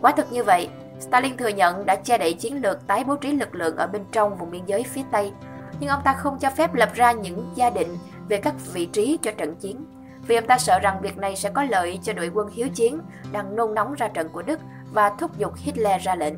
Quả 0.00 0.12
thực 0.12 0.32
như 0.32 0.44
vậy, 0.44 0.68
Stalin 1.00 1.36
thừa 1.36 1.48
nhận 1.48 1.86
đã 1.86 1.96
che 1.96 2.18
đậy 2.18 2.32
chiến 2.32 2.62
lược 2.62 2.86
tái 2.86 3.04
bố 3.04 3.16
trí 3.16 3.32
lực 3.32 3.54
lượng 3.54 3.76
ở 3.76 3.86
bên 3.86 4.04
trong 4.12 4.36
vùng 4.36 4.50
biên 4.50 4.66
giới 4.66 4.82
phía 4.82 5.02
Tây, 5.12 5.32
nhưng 5.80 5.90
ông 5.90 6.02
ta 6.04 6.12
không 6.12 6.38
cho 6.38 6.50
phép 6.50 6.74
lập 6.74 6.90
ra 6.94 7.12
những 7.12 7.50
gia 7.54 7.70
định 7.70 7.98
về 8.28 8.36
các 8.36 8.54
vị 8.72 8.86
trí 8.86 9.18
cho 9.22 9.30
trận 9.30 9.54
chiến, 9.54 9.84
vì 10.26 10.36
ông 10.36 10.46
ta 10.46 10.58
sợ 10.58 10.78
rằng 10.78 11.00
việc 11.02 11.18
này 11.18 11.36
sẽ 11.36 11.50
có 11.50 11.62
lợi 11.62 11.98
cho 12.02 12.12
đội 12.12 12.30
quân 12.34 12.48
hiếu 12.52 12.68
chiến 12.68 13.00
đang 13.32 13.56
nôn 13.56 13.74
nóng 13.74 13.94
ra 13.94 14.08
trận 14.08 14.28
của 14.28 14.42
Đức 14.42 14.60
và 14.92 15.10
thúc 15.10 15.38
giục 15.38 15.52
Hitler 15.56 16.02
ra 16.02 16.14
lệnh. 16.14 16.34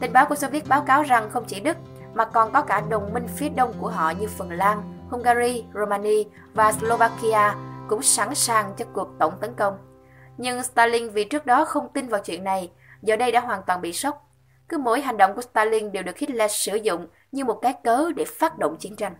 Tình 0.00 0.12
báo 0.12 0.26
của 0.26 0.34
Xô 0.34 0.48
Viết 0.48 0.68
báo 0.68 0.82
cáo 0.82 1.02
rằng 1.02 1.30
không 1.30 1.44
chỉ 1.46 1.60
Đức 1.60 1.76
mà 2.14 2.24
còn 2.24 2.52
có 2.52 2.62
cả 2.62 2.80
đồng 2.80 3.14
minh 3.14 3.26
phía 3.36 3.48
đông 3.48 3.74
của 3.80 3.88
họ 3.88 4.10
như 4.10 4.28
Phần 4.28 4.52
Lan, 4.52 4.82
Hungary, 5.10 5.64
Romania 5.74 6.22
và 6.54 6.72
Slovakia 6.72 7.54
cũng 7.88 8.02
sẵn 8.02 8.34
sàng 8.34 8.74
cho 8.76 8.84
cuộc 8.92 9.08
tổng 9.18 9.34
tấn 9.40 9.54
công. 9.54 9.78
Nhưng 10.36 10.62
Stalin 10.62 11.08
vì 11.10 11.24
trước 11.24 11.46
đó 11.46 11.64
không 11.64 11.88
tin 11.94 12.08
vào 12.08 12.20
chuyện 12.24 12.44
này, 12.44 12.70
giờ 13.02 13.16
đây 13.16 13.32
đã 13.32 13.40
hoàn 13.40 13.62
toàn 13.66 13.80
bị 13.80 13.92
sốc. 13.92 14.30
Cứ 14.68 14.78
mỗi 14.78 15.00
hành 15.00 15.16
động 15.16 15.34
của 15.34 15.42
Stalin 15.42 15.92
đều 15.92 16.02
được 16.02 16.18
Hitler 16.18 16.50
sử 16.50 16.76
dụng 16.76 17.06
như 17.32 17.44
một 17.44 17.58
cái 17.62 17.74
cớ 17.84 18.12
để 18.16 18.24
phát 18.24 18.58
động 18.58 18.76
chiến 18.76 18.96
tranh. 18.96 19.14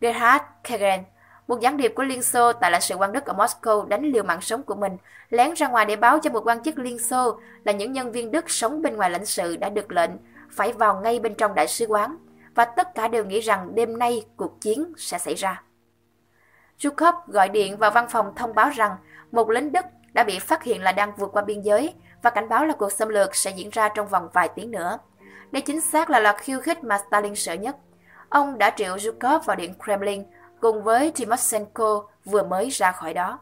Gerhard 0.00 0.44
Kagan, 0.64 1.04
một 1.48 1.60
gián 1.60 1.76
điệp 1.76 1.92
của 1.96 2.02
Liên 2.02 2.22
Xô 2.22 2.52
tại 2.52 2.70
lãnh 2.70 2.80
sự 2.80 2.94
quan 2.94 3.12
Đức 3.12 3.26
ở 3.26 3.34
Moscow 3.34 3.88
đánh 3.88 4.02
liều 4.02 4.22
mạng 4.22 4.40
sống 4.40 4.62
của 4.62 4.74
mình, 4.74 4.96
lén 5.30 5.54
ra 5.54 5.68
ngoài 5.68 5.84
để 5.84 5.96
báo 5.96 6.18
cho 6.18 6.30
một 6.30 6.46
quan 6.46 6.62
chức 6.62 6.78
Liên 6.78 6.98
Xô 6.98 7.40
là 7.64 7.72
những 7.72 7.92
nhân 7.92 8.12
viên 8.12 8.30
Đức 8.30 8.50
sống 8.50 8.82
bên 8.82 8.96
ngoài 8.96 9.10
lãnh 9.10 9.26
sự 9.26 9.56
đã 9.56 9.68
được 9.68 9.92
lệnh 9.92 10.10
phải 10.50 10.72
vào 10.72 11.00
ngay 11.00 11.18
bên 11.18 11.34
trong 11.34 11.54
đại 11.54 11.68
sứ 11.68 11.86
quán, 11.86 12.16
và 12.54 12.64
tất 12.64 12.94
cả 12.94 13.08
đều 13.08 13.24
nghĩ 13.24 13.40
rằng 13.40 13.74
đêm 13.74 13.98
nay 13.98 14.24
cuộc 14.36 14.60
chiến 14.60 14.92
sẽ 14.96 15.18
xảy 15.18 15.34
ra. 15.34 15.62
Zhukov 16.78 17.12
gọi 17.26 17.48
điện 17.48 17.76
vào 17.76 17.90
văn 17.90 18.08
phòng 18.08 18.32
thông 18.36 18.54
báo 18.54 18.70
rằng 18.70 18.96
một 19.32 19.50
lính 19.50 19.72
Đức 19.72 19.84
đã 20.12 20.24
bị 20.24 20.38
phát 20.38 20.62
hiện 20.62 20.82
là 20.82 20.92
đang 20.92 21.12
vượt 21.16 21.30
qua 21.32 21.42
biên 21.42 21.62
giới 21.62 21.94
và 22.22 22.30
cảnh 22.30 22.48
báo 22.48 22.64
là 22.64 22.74
cuộc 22.78 22.92
xâm 22.92 23.08
lược 23.08 23.34
sẽ 23.34 23.50
diễn 23.50 23.70
ra 23.70 23.88
trong 23.88 24.08
vòng 24.08 24.28
vài 24.32 24.48
tiếng 24.54 24.70
nữa. 24.70 24.98
Đây 25.50 25.62
chính 25.62 25.80
xác 25.80 26.10
là 26.10 26.20
loạt 26.20 26.36
khiêu 26.38 26.60
khích 26.60 26.84
mà 26.84 26.98
Stalin 26.98 27.34
sợ 27.34 27.52
nhất. 27.52 27.76
Ông 28.28 28.58
đã 28.58 28.70
triệu 28.70 28.96
Zhukov 28.96 29.40
vào 29.40 29.56
điện 29.56 29.74
Kremlin 29.84 30.24
cùng 30.60 30.82
với 30.82 31.10
Timoshenko 31.10 32.02
vừa 32.24 32.42
mới 32.42 32.68
ra 32.68 32.92
khỏi 32.92 33.14
đó. 33.14 33.38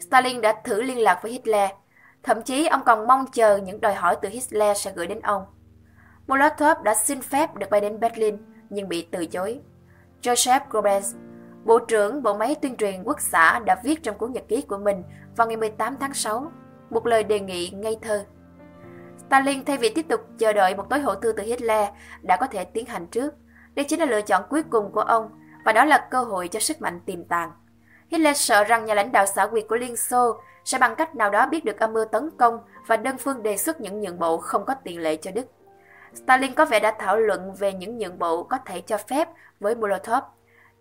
Stalin 0.00 0.40
đã 0.40 0.60
thử 0.64 0.82
liên 0.82 0.98
lạc 0.98 1.20
với 1.22 1.32
Hitler, 1.32 1.70
thậm 2.22 2.42
chí 2.42 2.66
ông 2.66 2.80
còn 2.86 3.06
mong 3.06 3.26
chờ 3.32 3.56
những 3.56 3.80
đòi 3.80 3.94
hỏi 3.94 4.16
từ 4.22 4.28
Hitler 4.28 4.76
sẽ 4.76 4.92
gửi 4.96 5.06
đến 5.06 5.20
ông. 5.20 5.42
Molotov 6.26 6.82
đã 6.82 6.94
xin 6.94 7.22
phép 7.22 7.54
được 7.54 7.70
bay 7.70 7.80
đến 7.80 8.00
Berlin 8.00 8.36
nhưng 8.70 8.88
bị 8.88 9.08
từ 9.10 9.26
chối. 9.26 9.60
Joseph 10.22 10.60
Goebbels, 10.70 11.14
Bộ 11.64 11.78
trưởng 11.78 12.22
Bộ 12.22 12.34
máy 12.34 12.54
tuyên 12.62 12.76
truyền 12.76 13.02
quốc 13.04 13.20
xã 13.20 13.58
đã 13.58 13.80
viết 13.84 14.02
trong 14.02 14.18
cuốn 14.18 14.32
nhật 14.32 14.44
ký 14.48 14.62
của 14.62 14.78
mình 14.78 15.02
vào 15.36 15.46
ngày 15.46 15.56
18 15.56 15.96
tháng 16.00 16.14
6 16.14 16.52
một 16.90 17.06
lời 17.06 17.24
đề 17.24 17.40
nghị 17.40 17.70
ngây 17.70 17.96
thơ. 18.02 18.24
Stalin 19.26 19.64
thay 19.64 19.76
vì 19.76 19.88
tiếp 19.94 20.06
tục 20.08 20.20
chờ 20.38 20.52
đợi 20.52 20.74
một 20.74 20.90
tối 20.90 21.00
hậu 21.00 21.14
thư 21.14 21.32
từ 21.32 21.42
Hitler 21.42 21.88
đã 22.22 22.36
có 22.36 22.46
thể 22.46 22.64
tiến 22.64 22.86
hành 22.86 23.06
trước. 23.06 23.34
Đây 23.74 23.84
chính 23.84 24.00
là 24.00 24.06
lựa 24.06 24.22
chọn 24.22 24.42
cuối 24.50 24.62
cùng 24.70 24.92
của 24.92 25.00
ông 25.00 25.30
và 25.64 25.72
đó 25.72 25.84
là 25.84 26.08
cơ 26.10 26.22
hội 26.22 26.48
cho 26.48 26.60
sức 26.60 26.80
mạnh 26.80 27.00
tiềm 27.06 27.24
tàng. 27.24 27.52
Hitler 28.10 28.36
sợ 28.36 28.64
rằng 28.64 28.84
nhà 28.84 28.94
lãnh 28.94 29.12
đạo 29.12 29.26
xã 29.26 29.46
quyệt 29.46 29.64
của 29.68 29.76
Liên 29.76 29.96
Xô 29.96 30.40
sẽ 30.64 30.78
bằng 30.78 30.94
cách 30.96 31.14
nào 31.16 31.30
đó 31.30 31.46
biết 31.46 31.64
được 31.64 31.78
âm 31.78 31.92
mưu 31.92 32.04
tấn 32.04 32.30
công 32.38 32.58
và 32.86 32.96
đơn 32.96 33.18
phương 33.18 33.42
đề 33.42 33.56
xuất 33.56 33.80
những 33.80 34.00
nhượng 34.00 34.18
bộ 34.18 34.38
không 34.38 34.64
có 34.64 34.74
tiền 34.84 35.00
lệ 35.00 35.16
cho 35.16 35.30
Đức. 35.30 35.46
Stalin 36.14 36.54
có 36.54 36.64
vẻ 36.64 36.80
đã 36.80 36.94
thảo 36.98 37.16
luận 37.16 37.54
về 37.54 37.72
những 37.72 37.98
nhượng 37.98 38.18
bộ 38.18 38.42
có 38.42 38.58
thể 38.66 38.80
cho 38.80 38.98
phép 38.98 39.28
với 39.60 39.74
Molotov, 39.74 40.24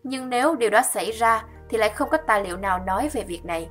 nhưng 0.03 0.29
nếu 0.29 0.55
điều 0.55 0.69
đó 0.69 0.81
xảy 0.81 1.11
ra 1.11 1.43
thì 1.69 1.77
lại 1.77 1.89
không 1.89 2.09
có 2.09 2.17
tài 2.17 2.43
liệu 2.43 2.57
nào 2.57 2.79
nói 2.79 3.09
về 3.13 3.23
việc 3.27 3.45
này. 3.45 3.69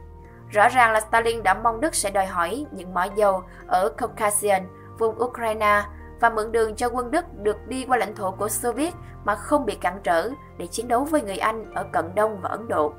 Rõ 0.49 0.69
ràng 0.69 0.93
là 0.93 1.01
Stalin 1.01 1.43
đã 1.43 1.55
mong 1.55 1.81
Đức 1.81 1.95
sẽ 1.95 2.11
đòi 2.11 2.27
hỏi 2.27 2.65
những 2.73 2.95
mỏ 2.95 3.07
dầu 3.17 3.43
ở 3.67 3.89
Caucasian, 3.89 4.63
vùng 4.99 5.23
Ukraine 5.23 5.83
và 6.21 6.31
mượn 6.31 6.53
đường 6.53 6.75
cho 6.75 6.89
quân 6.89 7.11
Đức 7.11 7.25
được 7.43 7.69
đi 7.69 7.85
qua 7.89 7.97
lãnh 7.97 8.15
thổ 8.15 8.31
của 8.31 8.49
Xô 8.49 8.73
Viết 8.73 8.95
mà 9.25 9.35
không 9.35 9.67
bị 9.67 9.75
cản 9.75 9.99
trở 10.03 10.31
để 10.59 10.67
chiến 10.67 10.89
đấu 10.89 11.05
với 11.05 11.23
người 11.23 11.39
Anh 11.39 11.65
ở 11.75 11.85
Cận 11.93 12.05
Đông 12.15 12.41
và 12.41 12.49
Ấn 12.49 12.69
Độ. 12.69 12.93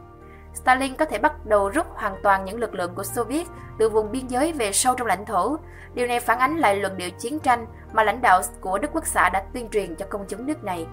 Stalin 0.54 0.96
có 0.96 1.06
thể 1.06 1.18
bắt 1.18 1.46
đầu 1.46 1.70
rút 1.70 1.86
hoàn 1.90 2.14
toàn 2.24 2.46
những 2.46 2.60
lực 2.60 2.74
lượng 2.74 2.92
của 2.96 3.04
Xô 3.04 3.24
Viết 3.24 3.48
từ 3.80 3.90
vùng 3.90 4.12
biên 4.12 4.28
giới 4.28 4.54
về 4.54 4.72
sâu 4.72 4.96
trong 4.98 5.08
lãnh 5.08 5.26
thổ. 5.26 5.58
Điều 5.94 6.08
này 6.08 6.20
phản 6.20 6.40
ánh 6.40 6.58
lại 6.58 6.76
luận 6.76 6.98
điệu 6.98 7.10
chiến 7.20 7.40
tranh 7.40 7.66
mà 7.94 8.04
lãnh 8.04 8.22
đạo 8.22 8.42
của 8.62 8.80
Đức 8.80 8.92
Quốc 8.94 9.06
xã 9.06 9.30
đã 9.30 9.44
tuyên 9.54 9.70
truyền 9.70 9.96
cho 9.96 10.06
công 10.10 10.26
chúng 10.28 10.46
nước 10.46 10.64
này. 10.64 10.88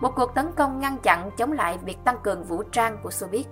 Một 0.00 0.10
cuộc 0.16 0.34
tấn 0.34 0.46
công 0.56 0.80
ngăn 0.80 0.96
chặn 1.02 1.30
chống 1.36 1.52
lại 1.52 1.78
việc 1.84 1.96
tăng 2.04 2.16
cường 2.22 2.44
vũ 2.44 2.62
trang 2.62 2.96
của 3.02 3.10
Xô 3.10 3.26
Viết. 3.26 3.44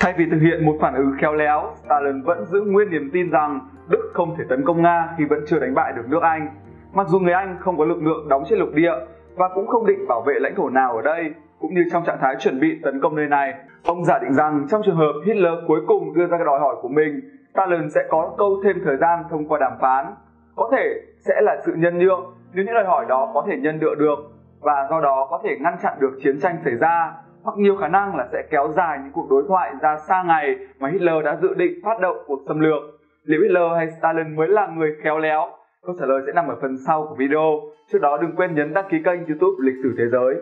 Thay 0.00 0.14
vì 0.18 0.24
thực 0.30 0.38
hiện 0.40 0.66
một 0.66 0.78
phản 0.80 0.94
ứng 0.94 1.12
khéo 1.20 1.32
léo, 1.32 1.74
Stalin 1.84 2.22
vẫn 2.22 2.46
giữ 2.46 2.60
nguyên 2.60 2.90
niềm 2.90 3.10
tin 3.12 3.30
rằng 3.30 3.68
Đức 3.88 4.10
không 4.14 4.34
thể 4.38 4.44
tấn 4.48 4.64
công 4.64 4.82
Nga 4.82 5.14
khi 5.18 5.24
vẫn 5.24 5.44
chưa 5.48 5.58
đánh 5.58 5.74
bại 5.74 5.92
được 5.96 6.02
nước 6.08 6.22
Anh. 6.22 6.48
Mặc 6.96 7.06
dù 7.08 7.18
người 7.18 7.32
Anh 7.32 7.56
không 7.60 7.78
có 7.78 7.84
lực 7.84 8.02
lượng 8.02 8.28
đóng 8.28 8.42
trên 8.48 8.58
lục 8.58 8.68
địa 8.74 8.92
và 9.34 9.48
cũng 9.54 9.66
không 9.66 9.86
định 9.86 10.08
bảo 10.08 10.22
vệ 10.26 10.34
lãnh 10.38 10.54
thổ 10.54 10.68
nào 10.68 10.96
ở 10.96 11.02
đây, 11.02 11.30
cũng 11.60 11.74
như 11.74 11.84
trong 11.92 12.04
trạng 12.04 12.18
thái 12.20 12.36
chuẩn 12.38 12.60
bị 12.60 12.80
tấn 12.82 13.00
công 13.00 13.16
nơi 13.16 13.26
này, 13.26 13.54
ông 13.84 14.04
giả 14.04 14.18
định 14.18 14.32
rằng 14.32 14.66
trong 14.70 14.82
trường 14.84 14.96
hợp 14.96 15.12
Hitler 15.26 15.52
cuối 15.66 15.80
cùng 15.86 16.14
đưa 16.14 16.26
ra 16.26 16.36
cái 16.36 16.46
đòi 16.46 16.60
hỏi 16.60 16.76
của 16.82 16.88
mình, 16.88 17.20
Stalin 17.52 17.90
sẽ 17.90 18.00
có 18.08 18.34
câu 18.38 18.60
thêm 18.64 18.76
thời 18.84 18.96
gian 18.96 19.24
thông 19.30 19.48
qua 19.48 19.58
đàm 19.58 19.72
phán. 19.80 20.14
Có 20.56 20.70
thể 20.72 21.00
sẽ 21.18 21.40
là 21.40 21.56
sự 21.66 21.72
nhân 21.76 21.98
nhượng 21.98 22.34
nếu 22.52 22.64
những 22.64 22.74
đòi 22.74 22.84
hỏi 22.84 23.06
đó 23.08 23.30
có 23.34 23.44
thể 23.46 23.56
nhân 23.56 23.78
nhượng 23.80 23.98
được 23.98 24.18
và 24.60 24.86
do 24.90 25.00
đó 25.00 25.26
có 25.30 25.40
thể 25.44 25.56
ngăn 25.60 25.76
chặn 25.82 25.92
được 26.00 26.18
chiến 26.22 26.40
tranh 26.40 26.56
xảy 26.64 26.74
ra 26.74 27.12
hoặc 27.42 27.58
nhiều 27.58 27.76
khả 27.76 27.88
năng 27.88 28.16
là 28.16 28.26
sẽ 28.32 28.42
kéo 28.50 28.68
dài 28.76 28.98
những 29.02 29.12
cuộc 29.12 29.26
đối 29.30 29.44
thoại 29.48 29.72
ra 29.80 29.96
xa 30.08 30.22
ngày 30.22 30.56
mà 30.78 30.88
Hitler 30.88 31.24
đã 31.24 31.36
dự 31.42 31.54
định 31.54 31.72
phát 31.84 32.00
động 32.00 32.16
cuộc 32.26 32.38
xâm 32.48 32.60
lược. 32.60 32.82
Liệu 33.24 33.40
Hitler 33.42 33.72
hay 33.76 33.90
Stalin 33.90 34.36
mới 34.36 34.48
là 34.48 34.66
người 34.66 34.96
khéo 35.02 35.18
léo? 35.18 35.48
Câu 35.86 35.96
trả 36.00 36.06
lời 36.06 36.22
sẽ 36.26 36.32
nằm 36.32 36.48
ở 36.48 36.56
phần 36.62 36.76
sau 36.86 37.06
của 37.08 37.14
video. 37.14 37.62
Trước 37.92 37.98
đó 37.98 38.18
đừng 38.22 38.36
quên 38.36 38.54
nhấn 38.54 38.74
đăng 38.74 38.88
ký 38.90 38.96
kênh 39.04 39.26
youtube 39.26 39.56
Lịch 39.58 39.74
sử 39.82 39.94
Thế 39.98 40.04
giới. 40.12 40.34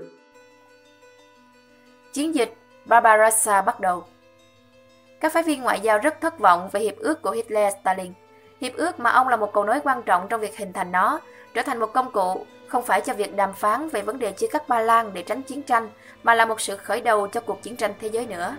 Chiến 2.12 2.34
dịch 2.34 2.54
Barbarossa 2.84 3.62
bắt 3.62 3.80
đầu. 3.80 4.04
Các 5.20 5.32
phái 5.32 5.42
viên 5.42 5.62
ngoại 5.62 5.80
giao 5.80 5.98
rất 5.98 6.20
thất 6.20 6.38
vọng 6.38 6.68
về 6.72 6.80
hiệp 6.80 6.96
ước 6.98 7.22
của 7.22 7.34
Hitler-Stalin. 7.34 8.10
Hiệp 8.60 8.72
ước 8.76 9.00
mà 9.00 9.10
ông 9.10 9.28
là 9.28 9.36
một 9.36 9.52
cầu 9.52 9.64
nối 9.64 9.80
quan 9.84 10.02
trọng 10.02 10.26
trong 10.28 10.40
việc 10.40 10.56
hình 10.56 10.72
thành 10.72 10.92
nó, 10.92 11.20
trở 11.54 11.62
thành 11.62 11.80
một 11.80 11.92
công 11.92 12.10
cụ 12.12 12.46
không 12.68 12.82
phải 12.82 13.00
cho 13.00 13.14
việc 13.14 13.36
đàm 13.36 13.52
phán 13.52 13.88
về 13.88 14.02
vấn 14.02 14.18
đề 14.18 14.32
chia 14.32 14.46
cắt 14.46 14.68
Ba 14.68 14.80
Lan 14.80 15.10
để 15.14 15.22
tránh 15.22 15.42
chiến 15.42 15.62
tranh, 15.62 15.88
mà 16.22 16.34
là 16.34 16.44
một 16.44 16.60
sự 16.60 16.76
khởi 16.76 17.00
đầu 17.00 17.28
cho 17.28 17.40
cuộc 17.40 17.62
chiến 17.62 17.76
tranh 17.76 17.92
thế 18.00 18.08
giới 18.08 18.26
nữa. 18.26 18.56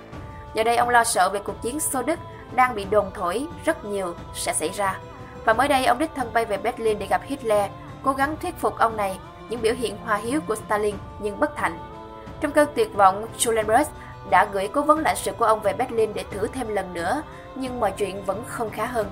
Giờ 0.53 0.63
đây 0.63 0.75
ông 0.77 0.89
lo 0.89 1.03
sợ 1.03 1.29
về 1.29 1.39
cuộc 1.43 1.61
chiến 1.61 1.79
Xô 1.79 2.01
Đức 2.01 2.19
đang 2.55 2.75
bị 2.75 2.85
đồn 2.91 3.05
thổi 3.13 3.47
rất 3.65 3.85
nhiều 3.85 4.13
sẽ 4.33 4.53
xảy 4.53 4.69
ra. 4.69 4.99
Và 5.45 5.53
mới 5.53 5.67
đây 5.67 5.85
ông 5.85 5.99
đích 5.99 6.15
thân 6.15 6.33
bay 6.33 6.45
về 6.45 6.57
Berlin 6.57 6.99
để 6.99 7.07
gặp 7.07 7.21
Hitler, 7.23 7.69
cố 8.03 8.13
gắng 8.13 8.35
thuyết 8.41 8.57
phục 8.57 8.77
ông 8.77 8.97
này 8.97 9.19
những 9.49 9.61
biểu 9.61 9.73
hiện 9.73 9.97
hòa 10.05 10.15
hiếu 10.15 10.39
của 10.47 10.55
Stalin 10.55 10.95
nhưng 11.19 11.39
bất 11.39 11.55
thành. 11.55 11.79
Trong 12.41 12.51
cơn 12.51 12.67
tuyệt 12.75 12.93
vọng, 12.93 13.27
Schulenberg 13.37 13.89
đã 14.29 14.47
gửi 14.53 14.67
cố 14.67 14.81
vấn 14.81 14.99
lãnh 14.99 15.15
sự 15.15 15.31
của 15.31 15.45
ông 15.45 15.59
về 15.59 15.73
Berlin 15.73 16.13
để 16.13 16.23
thử 16.31 16.47
thêm 16.47 16.67
lần 16.67 16.93
nữa, 16.93 17.21
nhưng 17.55 17.79
mọi 17.79 17.91
chuyện 17.91 18.23
vẫn 18.23 18.43
không 18.47 18.69
khá 18.69 18.85
hơn. 18.85 19.11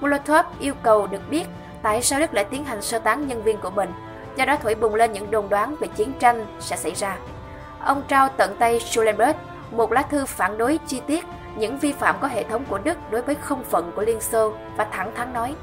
Molotov 0.00 0.46
yêu 0.60 0.74
cầu 0.82 1.06
được 1.06 1.30
biết 1.30 1.44
tại 1.82 2.02
sao 2.02 2.20
Đức 2.20 2.34
lại 2.34 2.44
tiến 2.44 2.64
hành 2.64 2.82
sơ 2.82 2.98
tán 2.98 3.28
nhân 3.28 3.42
viên 3.42 3.58
của 3.58 3.70
mình, 3.70 3.92
do 4.36 4.44
đó 4.44 4.56
thổi 4.62 4.74
bùng 4.74 4.94
lên 4.94 5.12
những 5.12 5.30
đồn 5.30 5.48
đoán 5.48 5.76
về 5.80 5.88
chiến 5.88 6.12
tranh 6.18 6.46
sẽ 6.60 6.76
xảy 6.76 6.94
ra. 6.94 7.16
Ông 7.80 8.02
trao 8.08 8.28
tận 8.28 8.56
tay 8.58 8.80
Schulenberg 8.80 9.36
một 9.70 9.92
lá 9.92 10.02
thư 10.02 10.26
phản 10.26 10.58
đối 10.58 10.78
chi 10.86 11.00
tiết 11.06 11.24
những 11.56 11.78
vi 11.78 11.92
phạm 11.92 12.16
có 12.20 12.28
hệ 12.28 12.44
thống 12.44 12.64
của 12.68 12.78
Đức 12.78 12.98
đối 13.10 13.22
với 13.22 13.34
không 13.34 13.64
phận 13.64 13.92
của 13.96 14.02
Liên 14.02 14.20
Xô 14.20 14.54
và 14.76 14.84
thẳng 14.84 15.14
thắn 15.14 15.32
nói 15.32 15.54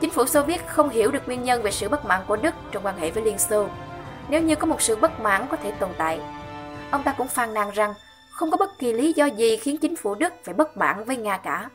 Chính 0.00 0.10
phủ 0.10 0.26
Xô 0.26 0.42
Viết 0.42 0.66
không 0.66 0.88
hiểu 0.88 1.10
được 1.10 1.26
nguyên 1.26 1.42
nhân 1.42 1.62
về 1.62 1.70
sự 1.70 1.88
bất 1.88 2.04
mãn 2.04 2.20
của 2.26 2.36
Đức 2.36 2.54
trong 2.70 2.86
quan 2.86 2.98
hệ 2.98 3.10
với 3.10 3.24
Liên 3.24 3.38
Xô. 3.38 3.68
Nếu 4.28 4.42
như 4.42 4.54
có 4.54 4.66
một 4.66 4.82
sự 4.82 4.96
bất 4.96 5.20
mãn 5.20 5.46
có 5.50 5.56
thể 5.56 5.70
tồn 5.70 5.90
tại, 5.98 6.20
ông 6.90 7.02
ta 7.02 7.14
cũng 7.18 7.28
phàn 7.28 7.54
nàn 7.54 7.70
rằng 7.70 7.94
không 8.30 8.50
có 8.50 8.56
bất 8.56 8.78
kỳ 8.78 8.92
lý 8.92 9.12
do 9.12 9.26
gì 9.26 9.56
khiến 9.56 9.78
chính 9.78 9.96
phủ 9.96 10.14
Đức 10.14 10.32
phải 10.44 10.54
bất 10.54 10.76
mãn 10.76 11.04
với 11.04 11.16
Nga 11.16 11.36
cả. 11.36 11.68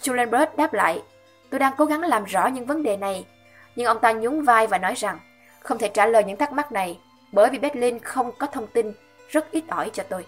Schulenberg 0.00 0.56
đáp 0.56 0.72
lại, 0.72 1.02
tôi 1.50 1.58
đang 1.58 1.72
cố 1.76 1.84
gắng 1.84 2.00
làm 2.00 2.24
rõ 2.24 2.46
những 2.46 2.66
vấn 2.66 2.82
đề 2.82 2.96
này, 2.96 3.26
nhưng 3.76 3.86
ông 3.86 4.00
ta 4.00 4.12
nhún 4.12 4.42
vai 4.42 4.66
và 4.66 4.78
nói 4.78 4.94
rằng 4.94 5.18
không 5.60 5.78
thể 5.78 5.88
trả 5.88 6.06
lời 6.06 6.24
những 6.24 6.36
thắc 6.36 6.52
mắc 6.52 6.72
này 6.72 6.98
bởi 7.32 7.50
vì 7.50 7.58
Berlin 7.58 7.98
không 7.98 8.32
có 8.38 8.46
thông 8.46 8.66
tin 8.66 8.92
rất 9.28 9.50
ít 9.50 9.64
ỏi 9.68 9.90
cho 9.92 10.02
tôi. 10.08 10.26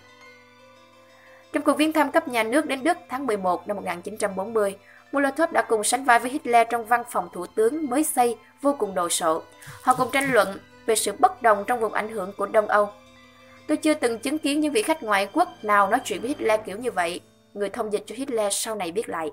Trong 1.53 1.63
cuộc 1.63 1.77
viếng 1.77 1.93
thăm 1.93 2.13
cấp 2.13 2.29
nhà 2.29 2.43
nước 2.43 2.67
đến 2.67 2.85
Đức 2.85 2.99
tháng 3.09 3.27
11 3.27 3.69
năm 3.69 3.77
1940, 3.77 4.77
Molotov 5.13 5.53
đã 5.53 5.63
cùng 5.63 5.85
sánh 5.85 6.05
vai 6.05 6.19
với 6.19 6.31
Hitler 6.31 6.67
trong 6.71 6.85
văn 6.85 7.03
phòng 7.11 7.29
thủ 7.33 7.47
tướng 7.47 7.91
mới 7.91 8.05
xây 8.05 8.37
vô 8.63 8.77
cùng 8.79 8.95
đồ 8.95 9.09
sộ. 9.09 9.43
Họ 9.83 9.95
cùng 9.95 10.11
tranh 10.13 10.33
luận 10.33 10.59
về 10.87 10.95
sự 10.95 11.13
bất 11.19 11.43
đồng 11.43 11.65
trong 11.67 11.81
vùng 11.81 11.93
ảnh 11.93 12.09
hưởng 12.09 12.33
của 12.37 12.47
Đông 12.47 12.67
Âu. 12.67 12.89
Tôi 13.69 13.77
chưa 13.77 13.95
từng 13.95 14.19
chứng 14.19 14.39
kiến 14.39 14.61
những 14.61 14.73
vị 14.73 14.83
khách 14.83 15.03
ngoại 15.03 15.29
quốc 15.33 15.49
nào 15.63 15.91
nói 15.91 16.01
chuyện 16.05 16.21
với 16.21 16.29
Hitler 16.29 16.61
kiểu 16.67 16.79
như 16.79 16.91
vậy, 16.91 17.21
người 17.55 17.69
thông 17.69 17.93
dịch 17.93 18.03
cho 18.07 18.15
Hitler 18.19 18.53
sau 18.53 18.75
này 18.75 18.93
biết 18.93 19.09
lại. 19.09 19.31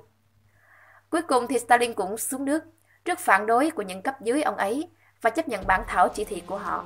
Cuối 1.10 1.22
cùng 1.22 1.48
thì 1.48 1.60
Stalin 1.60 1.94
cũng 1.94 2.18
xuống 2.18 2.46
nước, 2.46 2.64
trước 3.06 3.20
phản 3.20 3.46
đối 3.46 3.72
của 3.72 3.82
những 3.82 4.02
cấp 4.02 4.22
dưới 4.22 4.42
ông 4.42 4.56
ấy 4.56 4.88
và 5.22 5.30
chấp 5.30 5.48
nhận 5.48 5.68
bản 5.68 5.84
thảo 5.88 6.10
chỉ 6.10 6.26
thị 6.26 6.44
của 6.48 6.58
họ. 6.58 6.86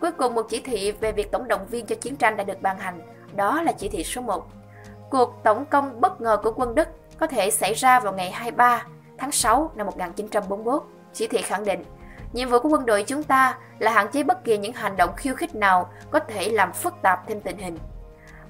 Cuối 0.00 0.12
cùng 0.12 0.34
một 0.34 0.46
chỉ 0.48 0.60
thị 0.60 0.92
về 0.92 1.12
việc 1.12 1.30
tổng 1.30 1.48
động 1.48 1.66
viên 1.70 1.86
cho 1.86 1.96
chiến 1.96 2.16
tranh 2.16 2.36
đã 2.36 2.44
được 2.44 2.62
ban 2.62 2.78
hành, 2.78 3.00
đó 3.36 3.62
là 3.62 3.72
chỉ 3.72 3.88
thị 3.88 4.04
số 4.04 4.20
1. 4.20 4.59
Cuộc 5.10 5.40
tổng 5.42 5.64
công 5.64 6.00
bất 6.00 6.20
ngờ 6.20 6.36
của 6.42 6.52
quân 6.56 6.74
Đức 6.74 6.88
có 7.18 7.26
thể 7.26 7.50
xảy 7.50 7.74
ra 7.74 8.00
vào 8.00 8.12
ngày 8.12 8.30
23 8.30 8.86
tháng 9.18 9.32
6 9.32 9.70
năm 9.74 9.86
1941. 9.86 10.82
Chỉ 11.12 11.26
thị 11.26 11.42
khẳng 11.42 11.64
định, 11.64 11.84
nhiệm 12.32 12.48
vụ 12.48 12.58
của 12.58 12.68
quân 12.68 12.86
đội 12.86 13.02
chúng 13.02 13.22
ta 13.22 13.58
là 13.78 13.92
hạn 13.92 14.08
chế 14.12 14.22
bất 14.22 14.44
kỳ 14.44 14.58
những 14.58 14.72
hành 14.72 14.96
động 14.96 15.10
khiêu 15.16 15.34
khích 15.34 15.54
nào 15.54 15.90
có 16.10 16.18
thể 16.18 16.48
làm 16.48 16.72
phức 16.72 16.94
tạp 17.02 17.28
thêm 17.28 17.40
tình 17.40 17.58
hình. 17.58 17.78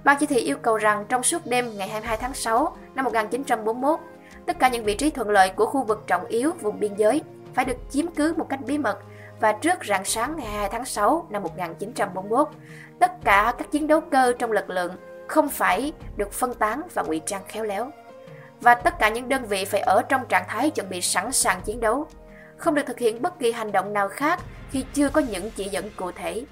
Ban 0.05 0.17
chỉ 0.21 0.27
thị 0.27 0.37
yêu 0.37 0.57
cầu 0.63 0.77
rằng 0.77 1.05
trong 1.09 1.23
suốt 1.23 1.47
đêm 1.47 1.77
ngày 1.77 1.89
22 1.89 2.17
tháng 2.17 2.35
6 2.35 2.77
năm 2.95 3.05
1941, 3.05 4.01
tất 4.47 4.59
cả 4.59 4.69
những 4.69 4.85
vị 4.85 4.95
trí 4.95 5.11
thuận 5.11 5.31
lợi 5.31 5.51
của 5.51 5.67
khu 5.67 5.85
vực 5.85 6.05
trọng 6.07 6.27
yếu 6.27 6.53
vùng 6.61 6.81
biên 6.81 6.95
giới 6.95 7.23
phải 7.55 7.65
được 7.65 7.77
chiếm 7.91 8.07
cứ 8.07 8.35
một 8.37 8.49
cách 8.49 8.61
bí 8.67 8.79
mật 8.79 8.99
và 9.41 9.53
trước 9.53 9.85
rạng 9.89 10.05
sáng 10.05 10.37
ngày 10.37 10.47
22 10.47 10.69
tháng 10.69 10.85
6 10.85 11.27
năm 11.31 11.43
1941, 11.43 12.49
tất 12.99 13.13
cả 13.25 13.55
các 13.59 13.71
chiến 13.71 13.87
đấu 13.87 14.01
cơ 14.01 14.33
trong 14.39 14.53
lực 14.53 14.71
lượng 14.71 14.93
không 15.31 15.49
phải 15.49 15.93
được 16.17 16.33
phân 16.33 16.55
tán 16.55 16.83
và 16.95 17.03
ngụy 17.03 17.21
trang 17.27 17.43
khéo 17.49 17.65
léo. 17.65 17.91
Và 18.61 18.75
tất 18.75 18.99
cả 18.99 19.09
những 19.09 19.29
đơn 19.29 19.45
vị 19.45 19.65
phải 19.65 19.81
ở 19.81 20.03
trong 20.09 20.27
trạng 20.29 20.45
thái 20.49 20.71
chuẩn 20.71 20.89
bị 20.89 21.01
sẵn 21.01 21.33
sàng 21.33 21.61
chiến 21.65 21.81
đấu, 21.81 22.07
không 22.57 22.75
được 22.75 22.83
thực 22.87 22.99
hiện 22.99 23.23
bất 23.23 23.39
kỳ 23.39 23.53
hành 23.53 23.73
động 23.73 23.93
nào 23.93 24.09
khác 24.09 24.41
khi 24.71 24.85
chưa 24.95 25.09
có 25.09 25.21
những 25.21 25.51
chỉ 25.51 25.65
dẫn 25.65 25.91
cụ 25.97 26.13
thể. 26.13 26.45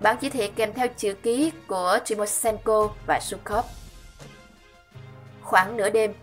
Bản 0.00 0.16
chỉ 0.20 0.30
thị 0.30 0.48
kèm 0.48 0.72
theo 0.72 0.88
chữ 0.96 1.14
ký 1.14 1.52
của 1.66 1.98
Timoshenko 2.06 2.88
và 3.06 3.20
Sukhov. 3.20 3.64
Khoảng 5.42 5.76
nửa 5.76 5.90
đêm, 5.90 6.14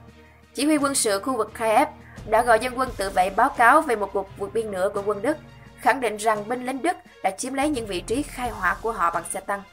chỉ 0.54 0.66
huy 0.66 0.78
quân 0.78 0.96
sự 0.96 1.20
khu 1.20 1.38
vực 1.38 1.52
Kiev 1.60 1.88
đã 2.30 2.42
gọi 2.42 2.60
dân 2.60 2.80
quân 2.80 2.90
tự 2.98 3.10
vệ 3.10 3.30
báo 3.30 3.50
cáo 3.58 3.82
về 3.82 3.96
một 3.96 4.10
cuộc 4.14 4.30
vượt 4.38 4.54
biên 4.54 4.72
nữa 4.72 4.90
của 4.94 5.04
quân 5.06 5.22
Đức, 5.22 5.38
khẳng 5.80 6.02
định 6.02 6.18
rằng 6.18 6.48
binh 6.48 6.66
lính 6.66 6.82
Đức 6.82 6.98
đã 7.24 7.32
chiếm 7.32 7.54
lấy 7.54 7.70
những 7.70 7.86
vị 7.86 8.02
trí 8.02 8.24
khai 8.24 8.50
hỏa 8.50 8.78
của 8.82 8.92
họ 8.92 9.12
bằng 9.12 9.24
xe 9.32 9.40
tăng. 9.40 9.64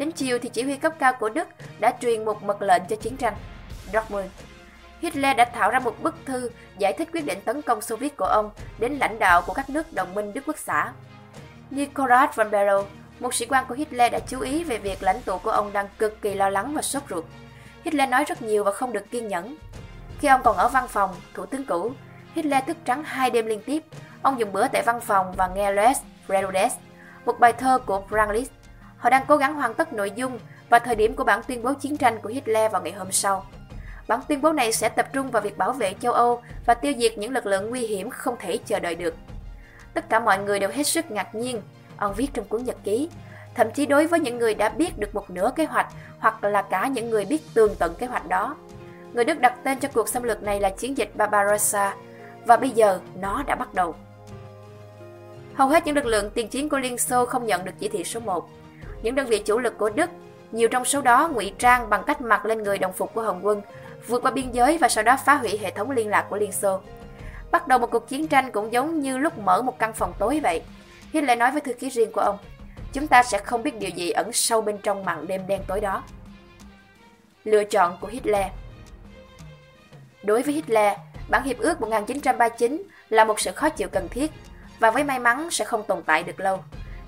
Đến 0.00 0.12
chiều 0.12 0.38
thì 0.38 0.48
chỉ 0.48 0.62
huy 0.62 0.76
cấp 0.76 0.92
cao 0.98 1.12
của 1.20 1.28
Đức 1.28 1.48
đã 1.78 1.94
truyền 2.00 2.24
một 2.24 2.42
mật 2.42 2.62
lệnh 2.62 2.82
cho 2.88 2.96
chiến 2.96 3.16
tranh. 3.16 3.34
Dortmund 3.92 4.26
Hitler 5.00 5.36
đã 5.36 5.44
thảo 5.44 5.70
ra 5.70 5.78
một 5.78 5.96
bức 6.02 6.14
thư 6.26 6.50
giải 6.78 6.92
thích 6.92 7.08
quyết 7.12 7.24
định 7.24 7.38
tấn 7.44 7.62
công 7.62 7.80
Xô 7.80 7.96
Viết 7.96 8.16
của 8.16 8.24
ông 8.24 8.50
đến 8.78 8.92
lãnh 8.92 9.18
đạo 9.18 9.42
của 9.46 9.52
các 9.52 9.70
nước 9.70 9.92
đồng 9.92 10.14
minh 10.14 10.32
Đức 10.32 10.40
Quốc 10.46 10.58
xã. 10.58 10.92
Nikolai 11.70 12.28
von 12.34 12.50
Berow, 12.50 12.84
một 13.20 13.34
sĩ 13.34 13.46
quan 13.46 13.64
của 13.68 13.74
Hitler 13.74 14.12
đã 14.12 14.18
chú 14.18 14.40
ý 14.40 14.64
về 14.64 14.78
việc 14.78 15.02
lãnh 15.02 15.22
tụ 15.22 15.38
của 15.38 15.50
ông 15.50 15.72
đang 15.72 15.88
cực 15.98 16.22
kỳ 16.22 16.34
lo 16.34 16.48
lắng 16.48 16.74
và 16.74 16.82
sốt 16.82 17.02
ruột. 17.10 17.24
Hitler 17.84 18.08
nói 18.08 18.24
rất 18.24 18.42
nhiều 18.42 18.64
và 18.64 18.72
không 18.72 18.92
được 18.92 19.10
kiên 19.10 19.28
nhẫn. 19.28 19.56
Khi 20.18 20.28
ông 20.28 20.40
còn 20.44 20.56
ở 20.56 20.68
văn 20.68 20.88
phòng, 20.88 21.14
thủ 21.34 21.46
tướng 21.46 21.66
cũ, 21.66 21.92
Hitler 22.34 22.64
thức 22.66 22.76
trắng 22.84 23.04
hai 23.04 23.30
đêm 23.30 23.46
liên 23.46 23.62
tiếp. 23.66 23.82
Ông 24.22 24.40
dùng 24.40 24.52
bữa 24.52 24.68
tại 24.68 24.82
văn 24.86 25.00
phòng 25.00 25.32
và 25.36 25.48
nghe 25.54 25.72
Les 25.72 25.98
Reludes, 26.28 26.72
một 27.24 27.40
bài 27.40 27.52
thơ 27.52 27.78
của 27.86 28.02
Branlis. 28.10 28.48
Họ 29.00 29.10
đang 29.10 29.24
cố 29.28 29.36
gắng 29.36 29.54
hoàn 29.54 29.74
tất 29.74 29.92
nội 29.92 30.12
dung 30.16 30.38
và 30.68 30.78
thời 30.78 30.94
điểm 30.94 31.16
của 31.16 31.24
bản 31.24 31.40
tuyên 31.48 31.62
bố 31.62 31.72
chiến 31.74 31.96
tranh 31.96 32.18
của 32.22 32.28
Hitler 32.28 32.72
vào 32.72 32.82
ngày 32.82 32.92
hôm 32.92 33.12
sau. 33.12 33.46
Bản 34.08 34.20
tuyên 34.28 34.40
bố 34.42 34.52
này 34.52 34.72
sẽ 34.72 34.88
tập 34.88 35.06
trung 35.12 35.30
vào 35.30 35.42
việc 35.42 35.58
bảo 35.58 35.72
vệ 35.72 35.94
châu 36.00 36.12
Âu 36.12 36.42
và 36.66 36.74
tiêu 36.74 36.92
diệt 36.98 37.18
những 37.18 37.32
lực 37.32 37.46
lượng 37.46 37.70
nguy 37.70 37.80
hiểm 37.80 38.10
không 38.10 38.36
thể 38.38 38.58
chờ 38.66 38.80
đợi 38.80 38.94
được. 38.94 39.14
Tất 39.94 40.08
cả 40.08 40.20
mọi 40.20 40.38
người 40.38 40.58
đều 40.58 40.70
hết 40.70 40.86
sức 40.86 41.10
ngạc 41.10 41.34
nhiên, 41.34 41.62
ông 41.96 42.14
viết 42.14 42.28
trong 42.34 42.44
cuốn 42.44 42.64
nhật 42.64 42.76
ký. 42.84 43.08
Thậm 43.54 43.70
chí 43.70 43.86
đối 43.86 44.06
với 44.06 44.20
những 44.20 44.38
người 44.38 44.54
đã 44.54 44.68
biết 44.68 44.98
được 44.98 45.14
một 45.14 45.30
nửa 45.30 45.50
kế 45.56 45.64
hoạch 45.64 45.86
hoặc 46.18 46.44
là 46.44 46.62
cả 46.62 46.86
những 46.86 47.10
người 47.10 47.24
biết 47.24 47.42
tường 47.54 47.74
tận 47.78 47.94
kế 47.94 48.06
hoạch 48.06 48.28
đó. 48.28 48.56
Người 49.12 49.24
Đức 49.24 49.40
đặt 49.40 49.54
tên 49.64 49.78
cho 49.80 49.88
cuộc 49.94 50.08
xâm 50.08 50.22
lược 50.22 50.42
này 50.42 50.60
là 50.60 50.70
chiến 50.70 50.98
dịch 50.98 51.16
Barbarossa 51.16 51.96
và 52.44 52.56
bây 52.56 52.70
giờ 52.70 53.00
nó 53.20 53.42
đã 53.46 53.54
bắt 53.54 53.74
đầu. 53.74 53.94
Hầu 55.54 55.68
hết 55.68 55.86
những 55.86 55.96
lực 55.96 56.06
lượng 56.06 56.30
tiền 56.30 56.48
chiến 56.48 56.68
của 56.68 56.78
Liên 56.78 56.98
Xô 56.98 57.26
không 57.26 57.46
nhận 57.46 57.64
được 57.64 57.72
chỉ 57.78 57.88
thị 57.88 58.04
số 58.04 58.20
1. 58.20 58.48
Những 59.02 59.14
đơn 59.14 59.26
vị 59.26 59.38
chủ 59.38 59.58
lực 59.58 59.78
của 59.78 59.90
Đức, 59.90 60.10
nhiều 60.52 60.68
trong 60.68 60.84
số 60.84 61.00
đó 61.00 61.28
ngụy 61.28 61.52
trang 61.58 61.90
bằng 61.90 62.02
cách 62.06 62.20
mặc 62.20 62.46
lên 62.46 62.62
người 62.62 62.78
đồng 62.78 62.92
phục 62.92 63.14
của 63.14 63.22
Hồng 63.22 63.40
quân 63.42 63.62
vượt 64.06 64.22
qua 64.22 64.30
biên 64.30 64.52
giới 64.52 64.78
và 64.78 64.88
sau 64.88 65.04
đó 65.04 65.16
phá 65.24 65.34
hủy 65.34 65.58
hệ 65.58 65.70
thống 65.70 65.90
liên 65.90 66.08
lạc 66.08 66.26
của 66.30 66.36
Liên 66.36 66.52
Xô. 66.52 66.80
Bắt 67.50 67.68
đầu 67.68 67.78
một 67.78 67.90
cuộc 67.90 68.08
chiến 68.08 68.28
tranh 68.28 68.52
cũng 68.52 68.72
giống 68.72 69.00
như 69.00 69.18
lúc 69.18 69.38
mở 69.38 69.62
một 69.62 69.78
căn 69.78 69.92
phòng 69.92 70.12
tối 70.18 70.40
vậy. 70.42 70.62
Hitler 71.12 71.38
nói 71.38 71.50
với 71.50 71.60
thư 71.60 71.72
ký 71.72 71.88
riêng 71.88 72.12
của 72.12 72.20
ông, 72.20 72.38
chúng 72.92 73.06
ta 73.06 73.22
sẽ 73.22 73.38
không 73.38 73.62
biết 73.62 73.78
điều 73.78 73.90
gì 73.90 74.10
ẩn 74.10 74.32
sâu 74.32 74.60
bên 74.60 74.78
trong 74.78 75.04
màn 75.04 75.26
đêm 75.26 75.46
đen 75.46 75.60
tối 75.66 75.80
đó. 75.80 76.02
Lựa 77.44 77.64
chọn 77.64 77.96
của 78.00 78.08
Hitler 78.08 78.46
Đối 80.22 80.42
với 80.42 80.54
Hitler, 80.54 80.92
bản 81.28 81.42
hiệp 81.42 81.58
ước 81.58 81.80
1939 81.80 82.82
là 83.08 83.24
một 83.24 83.40
sự 83.40 83.52
khó 83.52 83.68
chịu 83.68 83.88
cần 83.88 84.08
thiết 84.08 84.30
và 84.78 84.90
với 84.90 85.04
may 85.04 85.18
mắn 85.18 85.50
sẽ 85.50 85.64
không 85.64 85.82
tồn 85.82 86.02
tại 86.02 86.22
được 86.22 86.40
lâu. 86.40 86.58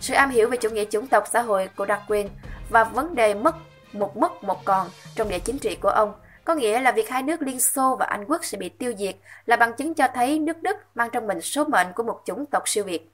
Sự 0.03 0.15
am 0.15 0.31
hiểu 0.31 0.49
về 0.49 0.57
chủ 0.57 0.71
nghĩa 0.71 0.85
chủng 0.85 1.07
tộc 1.07 1.25
xã 1.33 1.43
hội 1.43 1.69
của 1.77 1.87
Darwin 1.87 2.29
và 2.71 2.85
vấn 2.85 3.15
đề 3.15 3.35
mất 3.35 3.55
một 3.93 4.17
mất 4.17 4.45
một 4.45 4.65
còn 4.65 4.89
trong 5.17 5.29
địa 5.29 5.39
chính 5.39 5.59
trị 5.59 5.77
của 5.81 5.89
ông 5.89 6.13
có 6.45 6.55
nghĩa 6.55 6.81
là 6.81 6.93
việc 6.93 7.09
hai 7.09 7.23
nước 7.23 7.43
Liên 7.43 7.61
Xô 7.61 7.97
và 8.01 8.07
Anh 8.07 8.25
Quốc 8.25 8.45
sẽ 8.45 8.59
bị 8.59 8.69
tiêu 8.69 8.93
diệt 8.99 9.17
là 9.47 9.57
bằng 9.57 9.73
chứng 9.73 9.95
cho 9.95 10.07
thấy 10.15 10.39
nước 10.39 10.63
Đức 10.63 10.77
mang 10.95 11.09
trong 11.13 11.27
mình 11.27 11.41
số 11.41 11.65
mệnh 11.65 11.87
của 11.95 12.03
một 12.03 12.21
chủng 12.25 12.47
tộc 12.47 12.69
siêu 12.69 12.85
việt. 12.85 13.11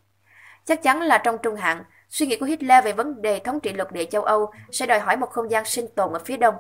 Chắc 0.64 0.82
chắn 0.82 1.02
là 1.02 1.18
trong 1.18 1.38
trung 1.42 1.56
hạn, 1.56 1.84
suy 2.08 2.26
nghĩ 2.26 2.36
của 2.36 2.46
Hitler 2.46 2.84
về 2.84 2.92
vấn 2.92 3.22
đề 3.22 3.38
thống 3.38 3.60
trị 3.60 3.72
lục 3.72 3.92
địa 3.92 4.04
châu 4.04 4.22
Âu 4.22 4.50
sẽ 4.70 4.86
đòi 4.86 4.98
hỏi 4.98 5.16
một 5.16 5.30
không 5.30 5.50
gian 5.50 5.64
sinh 5.64 5.86
tồn 5.94 6.12
ở 6.12 6.18
phía 6.18 6.36
đông. 6.36 6.54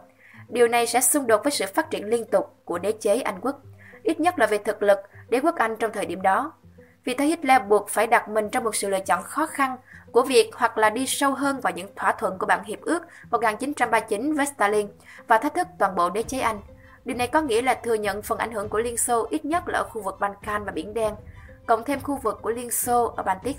Điều 0.48 0.68
này 0.68 0.86
sẽ 0.86 1.00
xung 1.00 1.26
đột 1.26 1.40
với 1.44 1.50
sự 1.50 1.64
phát 1.74 1.90
triển 1.90 2.04
liên 2.04 2.24
tục 2.24 2.54
của 2.64 2.78
đế 2.78 2.92
chế 2.92 3.20
Anh 3.20 3.40
quốc, 3.40 3.60
ít 4.02 4.20
nhất 4.20 4.38
là 4.38 4.46
về 4.46 4.58
thực 4.58 4.82
lực 4.82 4.98
đế 5.28 5.40
quốc 5.40 5.56
Anh 5.56 5.76
trong 5.76 5.92
thời 5.92 6.06
điểm 6.06 6.22
đó. 6.22 6.52
Vì 7.04 7.14
thế 7.14 7.26
Hitler 7.26 7.62
buộc 7.68 7.88
phải 7.88 8.06
đặt 8.06 8.28
mình 8.28 8.50
trong 8.50 8.64
một 8.64 8.76
sự 8.76 8.88
lựa 8.88 9.00
chọn 9.00 9.22
khó 9.22 9.46
khăn 9.46 9.76
của 10.12 10.22
việc 10.22 10.50
hoặc 10.54 10.78
là 10.78 10.90
đi 10.90 11.06
sâu 11.06 11.34
hơn 11.34 11.60
vào 11.60 11.72
những 11.72 11.88
thỏa 11.96 12.12
thuận 12.12 12.38
của 12.38 12.46
bản 12.46 12.64
hiệp 12.64 12.80
ước 12.80 13.02
1939 13.30 14.34
với 14.34 14.46
Stalin 14.46 14.88
và 15.26 15.38
thách 15.38 15.54
thức 15.54 15.68
toàn 15.78 15.94
bộ 15.94 16.10
đế 16.10 16.22
chế 16.22 16.40
Anh. 16.40 16.60
Điều 17.04 17.16
này 17.16 17.26
có 17.26 17.40
nghĩa 17.40 17.62
là 17.62 17.74
thừa 17.74 17.94
nhận 17.94 18.22
phần 18.22 18.38
ảnh 18.38 18.52
hưởng 18.52 18.68
của 18.68 18.78
Liên 18.78 18.96
Xô 18.96 19.26
ít 19.30 19.44
nhất 19.44 19.62
là 19.66 19.78
ở 19.78 19.84
khu 19.90 20.02
vực 20.02 20.20
Balkan 20.20 20.64
và 20.64 20.72
Biển 20.72 20.94
Đen, 20.94 21.14
cộng 21.66 21.84
thêm 21.84 22.00
khu 22.00 22.16
vực 22.16 22.38
của 22.42 22.50
Liên 22.50 22.70
Xô 22.70 23.14
ở 23.16 23.22
Baltic, 23.22 23.56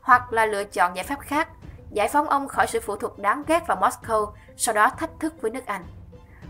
hoặc 0.00 0.32
là 0.32 0.46
lựa 0.46 0.64
chọn 0.64 0.96
giải 0.96 1.04
pháp 1.04 1.20
khác, 1.20 1.48
giải 1.90 2.08
phóng 2.08 2.28
ông 2.28 2.48
khỏi 2.48 2.66
sự 2.66 2.80
phụ 2.80 2.96
thuộc 2.96 3.18
đáng 3.18 3.42
ghét 3.46 3.66
vào 3.66 3.76
Moscow, 3.76 4.32
sau 4.56 4.74
đó 4.74 4.90
thách 4.98 5.10
thức 5.20 5.34
với 5.40 5.50
nước 5.50 5.66
Anh. 5.66 5.84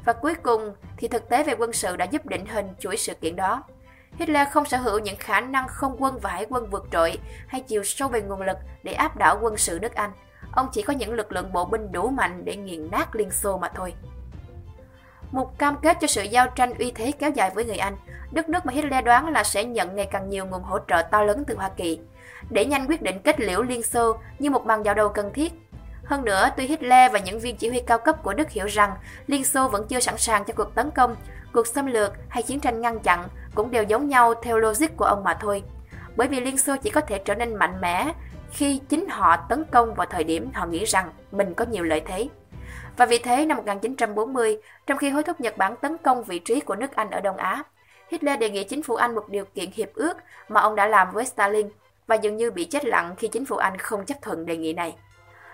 Và 0.05 0.13
cuối 0.13 0.35
cùng 0.35 0.75
thì 0.97 1.09
thực 1.09 1.29
tế 1.29 1.45
về 1.45 1.55
quân 1.59 1.73
sự 1.73 1.97
đã 1.97 2.05
giúp 2.05 2.27
định 2.27 2.47
hình 2.47 2.67
chuỗi 2.79 2.97
sự 2.97 3.15
kiện 3.15 3.37
đó. 3.37 3.63
Hitler 4.17 4.49
không 4.49 4.65
sở 4.65 4.77
hữu 4.77 4.99
những 4.99 5.17
khả 5.17 5.41
năng 5.41 5.69
không 5.69 5.97
quân 5.99 6.19
và 6.19 6.31
hải 6.31 6.47
quân 6.49 6.71
vượt 6.71 6.87
trội 6.93 7.19
hay 7.47 7.61
chiều 7.61 7.85
sâu 7.85 8.09
về 8.09 8.23
nguồn 8.23 8.43
lực 8.43 8.57
để 8.83 8.93
áp 8.93 9.17
đảo 9.17 9.39
quân 9.43 9.57
sự 9.57 9.79
nước 9.83 9.95
Anh. 9.95 10.13
Ông 10.53 10.69
chỉ 10.73 10.83
có 10.83 10.93
những 10.93 11.13
lực 11.13 11.33
lượng 11.33 11.53
bộ 11.53 11.65
binh 11.65 11.93
đủ 11.93 12.09
mạnh 12.09 12.45
để 12.45 12.57
nghiền 12.57 12.91
nát 12.91 13.17
Liên 13.17 13.31
Xô 13.31 13.59
mà 13.59 13.69
thôi. 13.75 13.95
Một 15.31 15.59
cam 15.59 15.77
kết 15.83 15.97
cho 16.01 16.07
sự 16.07 16.23
giao 16.23 16.47
tranh 16.49 16.75
uy 16.79 16.93
thế 16.95 17.13
kéo 17.13 17.31
dài 17.31 17.51
với 17.55 17.65
người 17.65 17.77
Anh, 17.77 17.97
đất 18.31 18.49
nước 18.49 18.67
mà 18.67 18.73
Hitler 18.73 19.05
đoán 19.05 19.29
là 19.29 19.45
sẽ 19.45 19.65
nhận 19.65 19.97
ngày 19.97 20.09
càng 20.11 20.29
nhiều 20.29 20.47
nguồn 20.47 20.63
hỗ 20.63 20.79
trợ 20.89 21.03
to 21.03 21.23
lớn 21.23 21.45
từ 21.47 21.55
Hoa 21.57 21.71
Kỳ. 21.77 22.01
Để 22.51 22.65
nhanh 22.65 22.87
quyết 22.87 23.03
định 23.03 23.21
kết 23.25 23.41
liễu 23.41 23.63
Liên 23.63 23.83
Xô 23.83 24.17
như 24.39 24.51
một 24.51 24.65
bằng 24.65 24.85
giao 24.85 24.95
đầu 24.95 25.09
cần 25.09 25.33
thiết, 25.33 25.53
hơn 26.05 26.25
nữa, 26.25 26.49
tuy 26.57 26.67
Hitler 26.67 27.13
và 27.13 27.19
những 27.19 27.41
viên 27.41 27.57
chỉ 27.57 27.69
huy 27.69 27.81
cao 27.81 27.99
cấp 27.99 28.23
của 28.23 28.35
Đức 28.35 28.51
hiểu 28.51 28.67
rằng 28.67 28.93
Liên 29.27 29.45
Xô 29.45 29.69
vẫn 29.69 29.87
chưa 29.89 30.01
sẵn 30.01 30.19
sàng 30.19 30.45
cho 30.45 30.55
cuộc 30.57 30.75
tấn 30.75 30.91
công, 30.91 31.17
cuộc 31.59 31.67
xâm 31.67 31.87
lược 31.87 32.13
hay 32.29 32.43
chiến 32.43 32.61
tranh 32.61 32.81
ngăn 32.81 33.01
chặn 33.01 33.29
cũng 33.55 33.71
đều 33.71 33.83
giống 33.83 34.09
nhau 34.09 34.35
theo 34.35 34.59
logic 34.59 34.97
của 34.97 35.05
ông 35.05 35.25
mà 35.25 35.35
thôi. 35.41 35.63
Bởi 36.17 36.29
vì 36.29 36.41
Liên 36.41 36.59
Xô 36.59 36.77
chỉ 36.83 36.91
có 36.91 37.01
thể 37.01 37.19
trở 37.19 37.35
nên 37.35 37.55
mạnh 37.55 37.81
mẽ 37.81 38.13
khi 38.53 38.81
chính 38.89 39.09
họ 39.09 39.37
tấn 39.37 39.65
công 39.65 39.95
vào 39.95 40.07
thời 40.11 40.25
điểm 40.25 40.51
họ 40.55 40.67
nghĩ 40.67 40.85
rằng 40.85 41.11
mình 41.33 41.55
có 41.55 41.65
nhiều 41.65 41.85
lợi 41.85 42.03
thế. 42.07 42.29
Và 42.97 43.07
vì 43.07 43.19
thế 43.19 43.47
năm 43.47 43.57
1940, 43.57 44.59
trong 44.87 44.99
khi 44.99 45.11
hối 45.11 45.23
thúc 45.23 45.41
Nhật 45.41 45.57
Bản 45.57 45.77
tấn 45.77 45.99
công 45.99 46.25
vị 46.25 46.39
trí 46.39 46.61
của 46.61 46.77
nước 46.77 46.97
Anh 46.97 47.11
ở 47.11 47.21
Đông 47.21 47.37
Á, 47.37 47.63
Hitler 48.11 48.41
đề 48.41 48.51
nghị 48.51 48.65
chính 48.65 48.83
phủ 48.83 48.95
Anh 48.95 49.15
một 49.15 49.29
điều 49.29 49.45
kiện 49.45 49.71
hiệp 49.75 49.95
ước 49.95 50.17
mà 50.49 50.61
ông 50.61 50.77
đã 50.77 50.87
làm 50.87 51.13
với 51.13 51.25
Stalin 51.25 51.69
và 52.07 52.15
dường 52.15 52.37
như 52.37 52.51
bị 52.51 52.65
chết 52.65 52.85
lặng 52.85 53.15
khi 53.19 53.29
chính 53.29 53.45
phủ 53.45 53.57
Anh 53.57 53.79
không 53.79 54.05
chấp 54.05 54.23
thuận 54.23 54.47
đề 54.47 54.57
nghị 54.57 54.73
này 54.73 54.97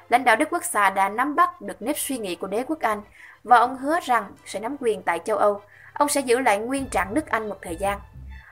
lãnh 0.08 0.24
đạo 0.24 0.36
Đức 0.36 0.48
Quốc 0.50 0.64
xã 0.64 0.90
đã 0.90 1.08
nắm 1.08 1.34
bắt 1.34 1.60
được 1.60 1.82
nếp 1.82 1.98
suy 1.98 2.18
nghĩ 2.18 2.34
của 2.34 2.46
đế 2.46 2.64
quốc 2.66 2.80
Anh 2.80 3.02
và 3.44 3.56
ông 3.56 3.76
hứa 3.76 4.00
rằng 4.00 4.32
sẽ 4.46 4.60
nắm 4.60 4.76
quyền 4.80 5.02
tại 5.02 5.20
châu 5.24 5.36
Âu. 5.36 5.60
Ông 5.94 6.08
sẽ 6.08 6.20
giữ 6.20 6.38
lại 6.38 6.58
nguyên 6.58 6.86
trạng 6.86 7.14
nước 7.14 7.26
Anh 7.26 7.48
một 7.48 7.58
thời 7.62 7.76
gian. 7.76 8.00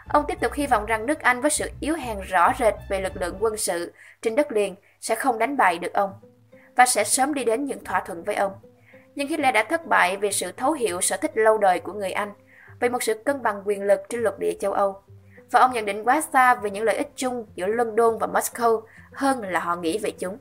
Ông 0.09 0.25
tiếp 0.29 0.41
tục 0.41 0.53
hy 0.53 0.67
vọng 0.67 0.87
rằng 0.87 1.07
nước 1.07 1.21
Anh 1.21 1.41
với 1.41 1.51
sự 1.51 1.71
yếu 1.81 1.95
hèn 1.95 2.21
rõ 2.21 2.53
rệt 2.59 2.75
về 2.89 3.01
lực 3.01 3.17
lượng 3.17 3.37
quân 3.41 3.57
sự 3.57 3.93
trên 4.23 4.35
đất 4.35 4.53
liền 4.53 4.75
sẽ 5.01 5.15
không 5.15 5.39
đánh 5.39 5.57
bại 5.57 5.79
được 5.79 5.93
ông 5.93 6.13
và 6.77 6.87
sẽ 6.87 7.05
sớm 7.05 7.35
đi 7.35 7.45
đến 7.45 7.65
những 7.65 7.85
thỏa 7.85 8.01
thuận 8.01 8.25
với 8.25 8.35
ông. 8.35 8.53
Nhưng 9.15 9.29
Hitler 9.29 9.55
đã 9.55 9.65
thất 9.65 9.87
bại 9.87 10.17
vì 10.17 10.33
sự 10.33 10.53
thấu 10.53 10.73
hiểu 10.73 11.01
sở 11.01 11.17
thích 11.17 11.31
lâu 11.35 11.59
đời 11.59 11.81
của 11.81 11.93
người 11.93 12.13
Anh, 12.13 12.33
về 12.81 12.89
một 12.89 13.03
sự 13.03 13.15
cân 13.15 13.43
bằng 13.43 13.63
quyền 13.65 13.83
lực 13.83 14.01
trên 14.09 14.21
lục 14.21 14.39
địa 14.39 14.55
châu 14.61 14.73
Âu. 14.73 15.03
Và 15.51 15.61
ông 15.61 15.73
nhận 15.73 15.85
định 15.85 16.05
quá 16.05 16.21
xa 16.33 16.55
về 16.55 16.71
những 16.71 16.85
lợi 16.85 16.97
ích 16.97 17.13
chung 17.17 17.47
giữa 17.55 17.67
London 17.67 18.19
và 18.19 18.27
Moscow 18.27 18.83
hơn 19.13 19.43
là 19.43 19.61
họ 19.61 19.77
nghĩ 19.77 19.99
về 19.99 20.11
chúng. 20.11 20.39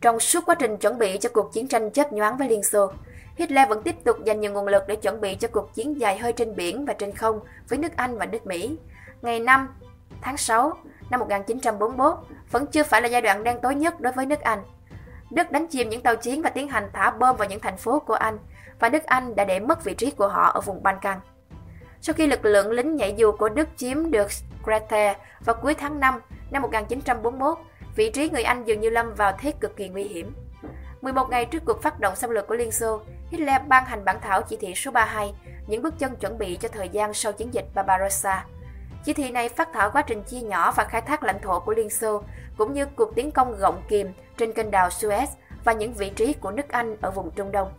Trong 0.00 0.20
suốt 0.20 0.46
quá 0.46 0.54
trình 0.54 0.76
chuẩn 0.76 0.98
bị 0.98 1.18
cho 1.18 1.28
cuộc 1.32 1.52
chiến 1.52 1.68
tranh 1.68 1.90
chớp 1.90 2.12
nhoáng 2.12 2.36
với 2.36 2.48
Liên 2.48 2.62
Xô, 2.62 2.92
Hitler 3.36 3.68
vẫn 3.68 3.82
tiếp 3.82 4.04
tục 4.04 4.24
dành 4.24 4.40
nhiều 4.40 4.52
nguồn 4.52 4.66
lực 4.66 4.82
để 4.88 4.96
chuẩn 4.96 5.20
bị 5.20 5.34
cho 5.34 5.48
cuộc 5.48 5.74
chiến 5.74 6.00
dài 6.00 6.18
hơi 6.18 6.32
trên 6.32 6.56
biển 6.56 6.84
và 6.84 6.92
trên 6.92 7.12
không 7.12 7.40
với 7.68 7.78
nước 7.78 7.96
Anh 7.96 8.18
và 8.18 8.26
nước 8.26 8.46
Mỹ. 8.46 8.78
Ngày 9.22 9.40
5 9.40 9.68
tháng 10.20 10.36
6 10.36 10.72
năm 11.10 11.20
1941 11.20 12.14
vẫn 12.50 12.66
chưa 12.66 12.82
phải 12.82 13.02
là 13.02 13.08
giai 13.08 13.20
đoạn 13.20 13.44
đen 13.44 13.58
tối 13.62 13.74
nhất 13.74 14.00
đối 14.00 14.12
với 14.12 14.26
nước 14.26 14.40
Anh. 14.40 14.64
Đức 15.30 15.50
đánh 15.50 15.66
chìm 15.66 15.88
những 15.88 16.02
tàu 16.02 16.16
chiến 16.16 16.42
và 16.42 16.50
tiến 16.50 16.68
hành 16.68 16.90
thả 16.92 17.10
bom 17.10 17.36
vào 17.36 17.48
những 17.48 17.60
thành 17.60 17.76
phố 17.76 17.98
của 17.98 18.14
Anh, 18.14 18.38
và 18.80 18.88
nước 18.88 19.04
Anh 19.04 19.36
đã 19.36 19.44
để 19.44 19.60
mất 19.60 19.84
vị 19.84 19.94
trí 19.94 20.10
của 20.10 20.28
họ 20.28 20.50
ở 20.50 20.60
vùng 20.60 20.82
Ban 20.82 21.00
căng. 21.00 21.20
Sau 22.00 22.14
khi 22.14 22.26
lực 22.26 22.44
lượng 22.44 22.70
lính 22.70 22.96
nhảy 22.96 23.14
dù 23.16 23.32
của 23.32 23.48
Đức 23.48 23.68
chiếm 23.76 24.10
được 24.10 24.26
Crete 24.64 25.16
vào 25.44 25.56
cuối 25.62 25.74
tháng 25.74 26.00
5 26.00 26.20
năm 26.50 26.62
1941, 26.62 27.58
vị 27.96 28.10
trí 28.10 28.30
người 28.30 28.42
Anh 28.42 28.64
dường 28.64 28.80
như 28.80 28.90
lâm 28.90 29.14
vào 29.14 29.32
thế 29.38 29.52
cực 29.60 29.76
kỳ 29.76 29.88
nguy 29.88 30.04
hiểm. 30.04 30.34
11 31.00 31.30
ngày 31.30 31.44
trước 31.44 31.62
cuộc 31.64 31.82
phát 31.82 32.00
động 32.00 32.16
xâm 32.16 32.30
lược 32.30 32.46
của 32.46 32.54
Liên 32.54 32.72
Xô, 32.72 33.00
Hitler 33.30 33.62
ban 33.68 33.84
hành 33.84 34.04
bản 34.04 34.16
thảo 34.20 34.42
chỉ 34.42 34.56
thị 34.56 34.74
số 34.74 34.90
32, 34.90 35.34
những 35.66 35.82
bước 35.82 35.98
chân 35.98 36.16
chuẩn 36.16 36.38
bị 36.38 36.56
cho 36.56 36.68
thời 36.68 36.88
gian 36.88 37.14
sau 37.14 37.32
chiến 37.32 37.54
dịch 37.54 37.64
Barbarossa. 37.74 38.44
Chỉ 39.04 39.12
thị 39.12 39.30
này 39.30 39.48
phát 39.48 39.68
thảo 39.72 39.90
quá 39.90 40.02
trình 40.02 40.22
chia 40.22 40.40
nhỏ 40.40 40.72
và 40.72 40.84
khai 40.84 41.00
thác 41.00 41.22
lãnh 41.22 41.40
thổ 41.42 41.60
của 41.60 41.74
Liên 41.74 41.90
Xô, 41.90 42.22
cũng 42.56 42.72
như 42.72 42.86
cuộc 42.86 43.14
tiến 43.14 43.30
công 43.30 43.56
gọng 43.58 43.82
kìm 43.88 44.12
trên 44.36 44.52
kênh 44.52 44.70
đào 44.70 44.88
Suez 44.88 45.26
và 45.64 45.72
những 45.72 45.92
vị 45.92 46.10
trí 46.10 46.32
của 46.32 46.50
nước 46.50 46.68
Anh 46.68 46.96
ở 47.00 47.10
vùng 47.10 47.30
Trung 47.30 47.52
Đông. 47.52 47.72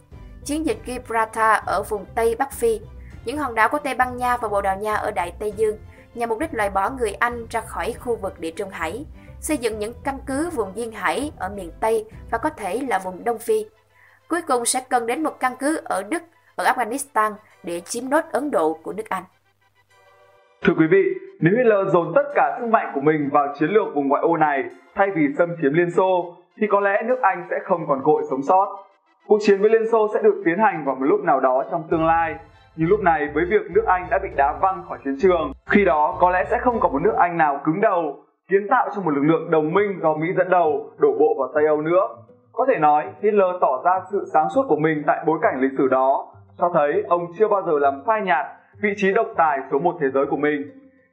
Chiến 0.46 0.66
dịch 0.66 0.78
Gibraltar 0.88 1.64
ở 1.66 1.84
vùng 1.84 2.06
Tây 2.16 2.36
Bắc 2.36 2.52
Phi, 2.52 2.80
những 3.26 3.38
hòn 3.38 3.56
đảo 3.56 3.70
của 3.70 3.80
Tây 3.80 3.96
Ban 3.96 4.18
Nha 4.18 4.38
và 4.38 4.48
Bồ 4.48 4.62
Đào 4.62 4.78
Nha 4.78 4.96
ở 4.96 5.12
Đại 5.12 5.34
Tây 5.40 5.54
Dương, 5.58 5.78
nhằm 6.16 6.30
mục 6.30 6.40
đích 6.40 6.54
loại 6.54 6.70
bỏ 6.70 6.90
người 6.90 7.14
Anh 7.14 7.48
ra 7.50 7.62
khỏi 7.62 7.94
khu 7.94 8.16
vực 8.16 8.40
địa 8.40 8.52
Trung 8.52 8.70
Hải, 8.70 9.06
xây 9.42 9.58
dựng 9.58 9.80
những 9.80 9.94
căn 10.04 10.20
cứ 10.26 10.50
vùng 10.50 10.72
duyên 10.76 10.92
hải 10.92 11.32
ở 11.38 11.50
miền 11.50 11.72
Tây 11.80 12.06
và 12.32 12.38
có 12.38 12.50
thể 12.50 12.82
là 12.88 13.00
vùng 13.00 13.24
Đông 13.24 13.40
Phi. 13.40 13.66
Cuối 14.30 14.42
cùng 14.48 14.66
sẽ 14.66 14.80
cần 14.90 15.08
đến 15.08 15.24
một 15.24 15.40
căn 15.40 15.52
cứ 15.60 15.82
ở 15.84 16.04
Đức, 16.04 16.24
ở 16.56 16.66
Afghanistan 16.66 17.32
để 17.64 17.80
chiếm 17.80 18.10
nốt 18.10 18.22
Ấn 18.32 18.52
Độ 18.52 18.74
của 18.84 18.94
nước 18.94 19.10
Anh. 19.10 19.24
Thưa 20.62 20.74
quý 20.78 20.88
vị, 20.92 21.04
nếu 21.40 21.54
Hitler 21.58 21.94
dồn 21.94 22.12
tất 22.16 22.24
cả 22.36 22.58
sức 22.60 22.68
mạnh 22.68 22.92
của 22.96 23.02
mình 23.02 23.30
vào 23.32 23.54
chiến 23.60 23.70
lược 23.70 23.96
vùng 23.96 24.08
ngoại 24.08 24.22
ô 24.22 24.38
này 24.38 24.64
thay 24.96 25.08
vì 25.16 25.28
xâm 25.38 25.50
chiếm 25.62 25.74
Liên 25.74 25.92
Xô, 25.92 26.36
thì 26.58 26.68
có 26.68 26.80
lẽ 26.80 27.04
nước 27.06 27.22
Anh 27.22 27.48
sẽ 27.50 27.56
không 27.66 27.86
còn 27.88 28.02
cội 28.04 28.24
sống 28.30 28.42
sót. 28.42 28.84
Cuộc 29.28 29.38
chiến 29.42 29.62
với 29.62 29.70
Liên 29.70 29.92
Xô 29.92 30.08
sẽ 30.14 30.22
được 30.24 30.42
tiến 30.46 30.58
hành 30.60 30.86
vào 30.86 30.96
một 30.96 31.06
lúc 31.06 31.20
nào 31.24 31.40
đó 31.40 31.64
trong 31.72 31.84
tương 31.92 32.06
lai, 32.06 32.36
nhưng 32.76 32.90
lúc 32.90 33.00
này 33.00 33.30
với 33.34 33.46
việc 33.46 33.72
nước 33.72 33.84
Anh 33.86 34.08
đã 34.10 34.20
bị 34.24 34.30
đá 34.36 34.58
văng 34.62 34.86
khỏi 34.90 34.98
chiến 35.04 35.16
trường, 35.22 35.52
khi 35.66 35.86
đó 35.86 36.18
có 36.20 36.30
lẽ 36.30 36.46
sẽ 36.50 36.58
không 36.58 36.80
có 36.80 36.90
một 36.90 37.02
nước 37.02 37.14
Anh 37.18 37.38
nào 37.38 37.62
cứng 37.66 37.82
đầu 37.82 38.24
kiến 38.50 38.68
tạo 38.70 38.90
cho 38.96 39.02
một 39.02 39.12
lực 39.12 39.24
lượng 39.24 39.52
đồng 39.52 39.74
minh 39.74 40.00
do 40.02 40.14
Mỹ 40.14 40.28
dẫn 40.38 40.50
đầu 40.50 40.92
đổ 40.98 41.16
bộ 41.20 41.36
vào 41.40 41.50
Tây 41.54 41.66
Âu 41.66 41.82
nữa. 41.82 42.08
Có 42.58 42.66
thể 42.68 42.80
nói, 42.80 43.06
Hitler 43.22 43.56
tỏ 43.62 43.82
ra 43.86 43.92
sự 44.12 44.26
sáng 44.34 44.50
suốt 44.56 44.66
của 44.68 44.76
mình 44.76 45.04
tại 45.08 45.24
bối 45.28 45.40
cảnh 45.42 45.62
lịch 45.62 45.72
sử 45.78 45.88
đó, 45.88 46.34
cho 46.58 46.72
thấy 46.74 47.04
ông 47.08 47.26
chưa 47.40 47.48
bao 47.48 47.62
giờ 47.62 47.80
làm 47.80 48.04
phai 48.06 48.22
nhạt 48.22 48.46
vị 48.82 48.90
trí 48.98 49.14
độc 49.14 49.28
tài 49.38 49.60
số 49.72 49.80
một 49.80 49.96
thế 50.00 50.08
giới 50.14 50.26
của 50.26 50.38
mình. 50.38 50.62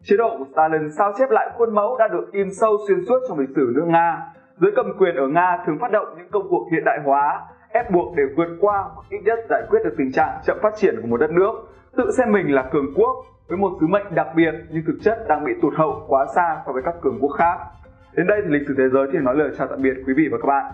Chế 0.03 0.17
độ 0.17 0.37
của 0.39 0.45
Stalin 0.53 0.91
sao 0.99 1.13
chép 1.19 1.31
lại 1.31 1.51
khuôn 1.57 1.75
mẫu 1.75 1.97
đã 1.99 2.09
được 2.09 2.33
in 2.33 2.55
sâu 2.61 2.77
xuyên 2.89 2.99
suốt 3.09 3.19
trong 3.29 3.39
lịch 3.39 3.49
sử 3.57 3.73
nước 3.75 3.85
Nga. 3.87 4.23
dưới 4.61 4.71
cầm 4.77 4.87
quyền 4.99 5.17
ở 5.17 5.29
Nga 5.29 5.59
thường 5.67 5.79
phát 5.81 5.91
động 5.91 6.07
những 6.19 6.29
công 6.33 6.49
cuộc 6.51 6.67
hiện 6.73 6.85
đại 6.85 6.99
hóa, 7.05 7.41
ép 7.73 7.91
buộc 7.91 8.17
để 8.17 8.23
vượt 8.37 8.49
qua 8.61 8.85
hoặc 8.95 9.07
ít 9.11 9.21
nhất 9.25 9.39
giải 9.51 9.63
quyết 9.71 9.81
được 9.85 9.95
tình 9.99 10.13
trạng 10.13 10.41
chậm 10.47 10.59
phát 10.63 10.73
triển 10.77 10.95
của 11.03 11.07
một 11.07 11.17
đất 11.17 11.31
nước, 11.31 11.53
tự 11.97 12.11
xem 12.11 12.33
mình 12.33 12.55
là 12.55 12.69
cường 12.73 12.95
quốc 12.97 13.17
với 13.49 13.59
một 13.59 13.73
sứ 13.81 13.87
mệnh 13.87 14.15
đặc 14.15 14.27
biệt 14.37 14.55
nhưng 14.71 14.83
thực 14.87 14.99
chất 15.03 15.19
đang 15.29 15.45
bị 15.45 15.53
tụt 15.63 15.75
hậu 15.77 16.05
quá 16.09 16.27
xa 16.35 16.63
so 16.67 16.73
với 16.73 16.83
các 16.83 16.95
cường 17.03 17.19
quốc 17.21 17.31
khác. 17.39 17.59
Đến 18.17 18.27
đây 18.27 18.41
thì 18.45 18.49
lịch 18.51 18.69
sử 18.69 18.75
thế 18.79 18.89
giới 18.93 19.07
thì 19.13 19.19
nói 19.19 19.35
lời 19.35 19.51
chào 19.59 19.67
tạm 19.67 19.83
biệt 19.83 19.95
quý 20.07 20.15
vị 20.17 20.29
và 20.33 20.39
các 20.43 20.47
bạn. 20.47 20.73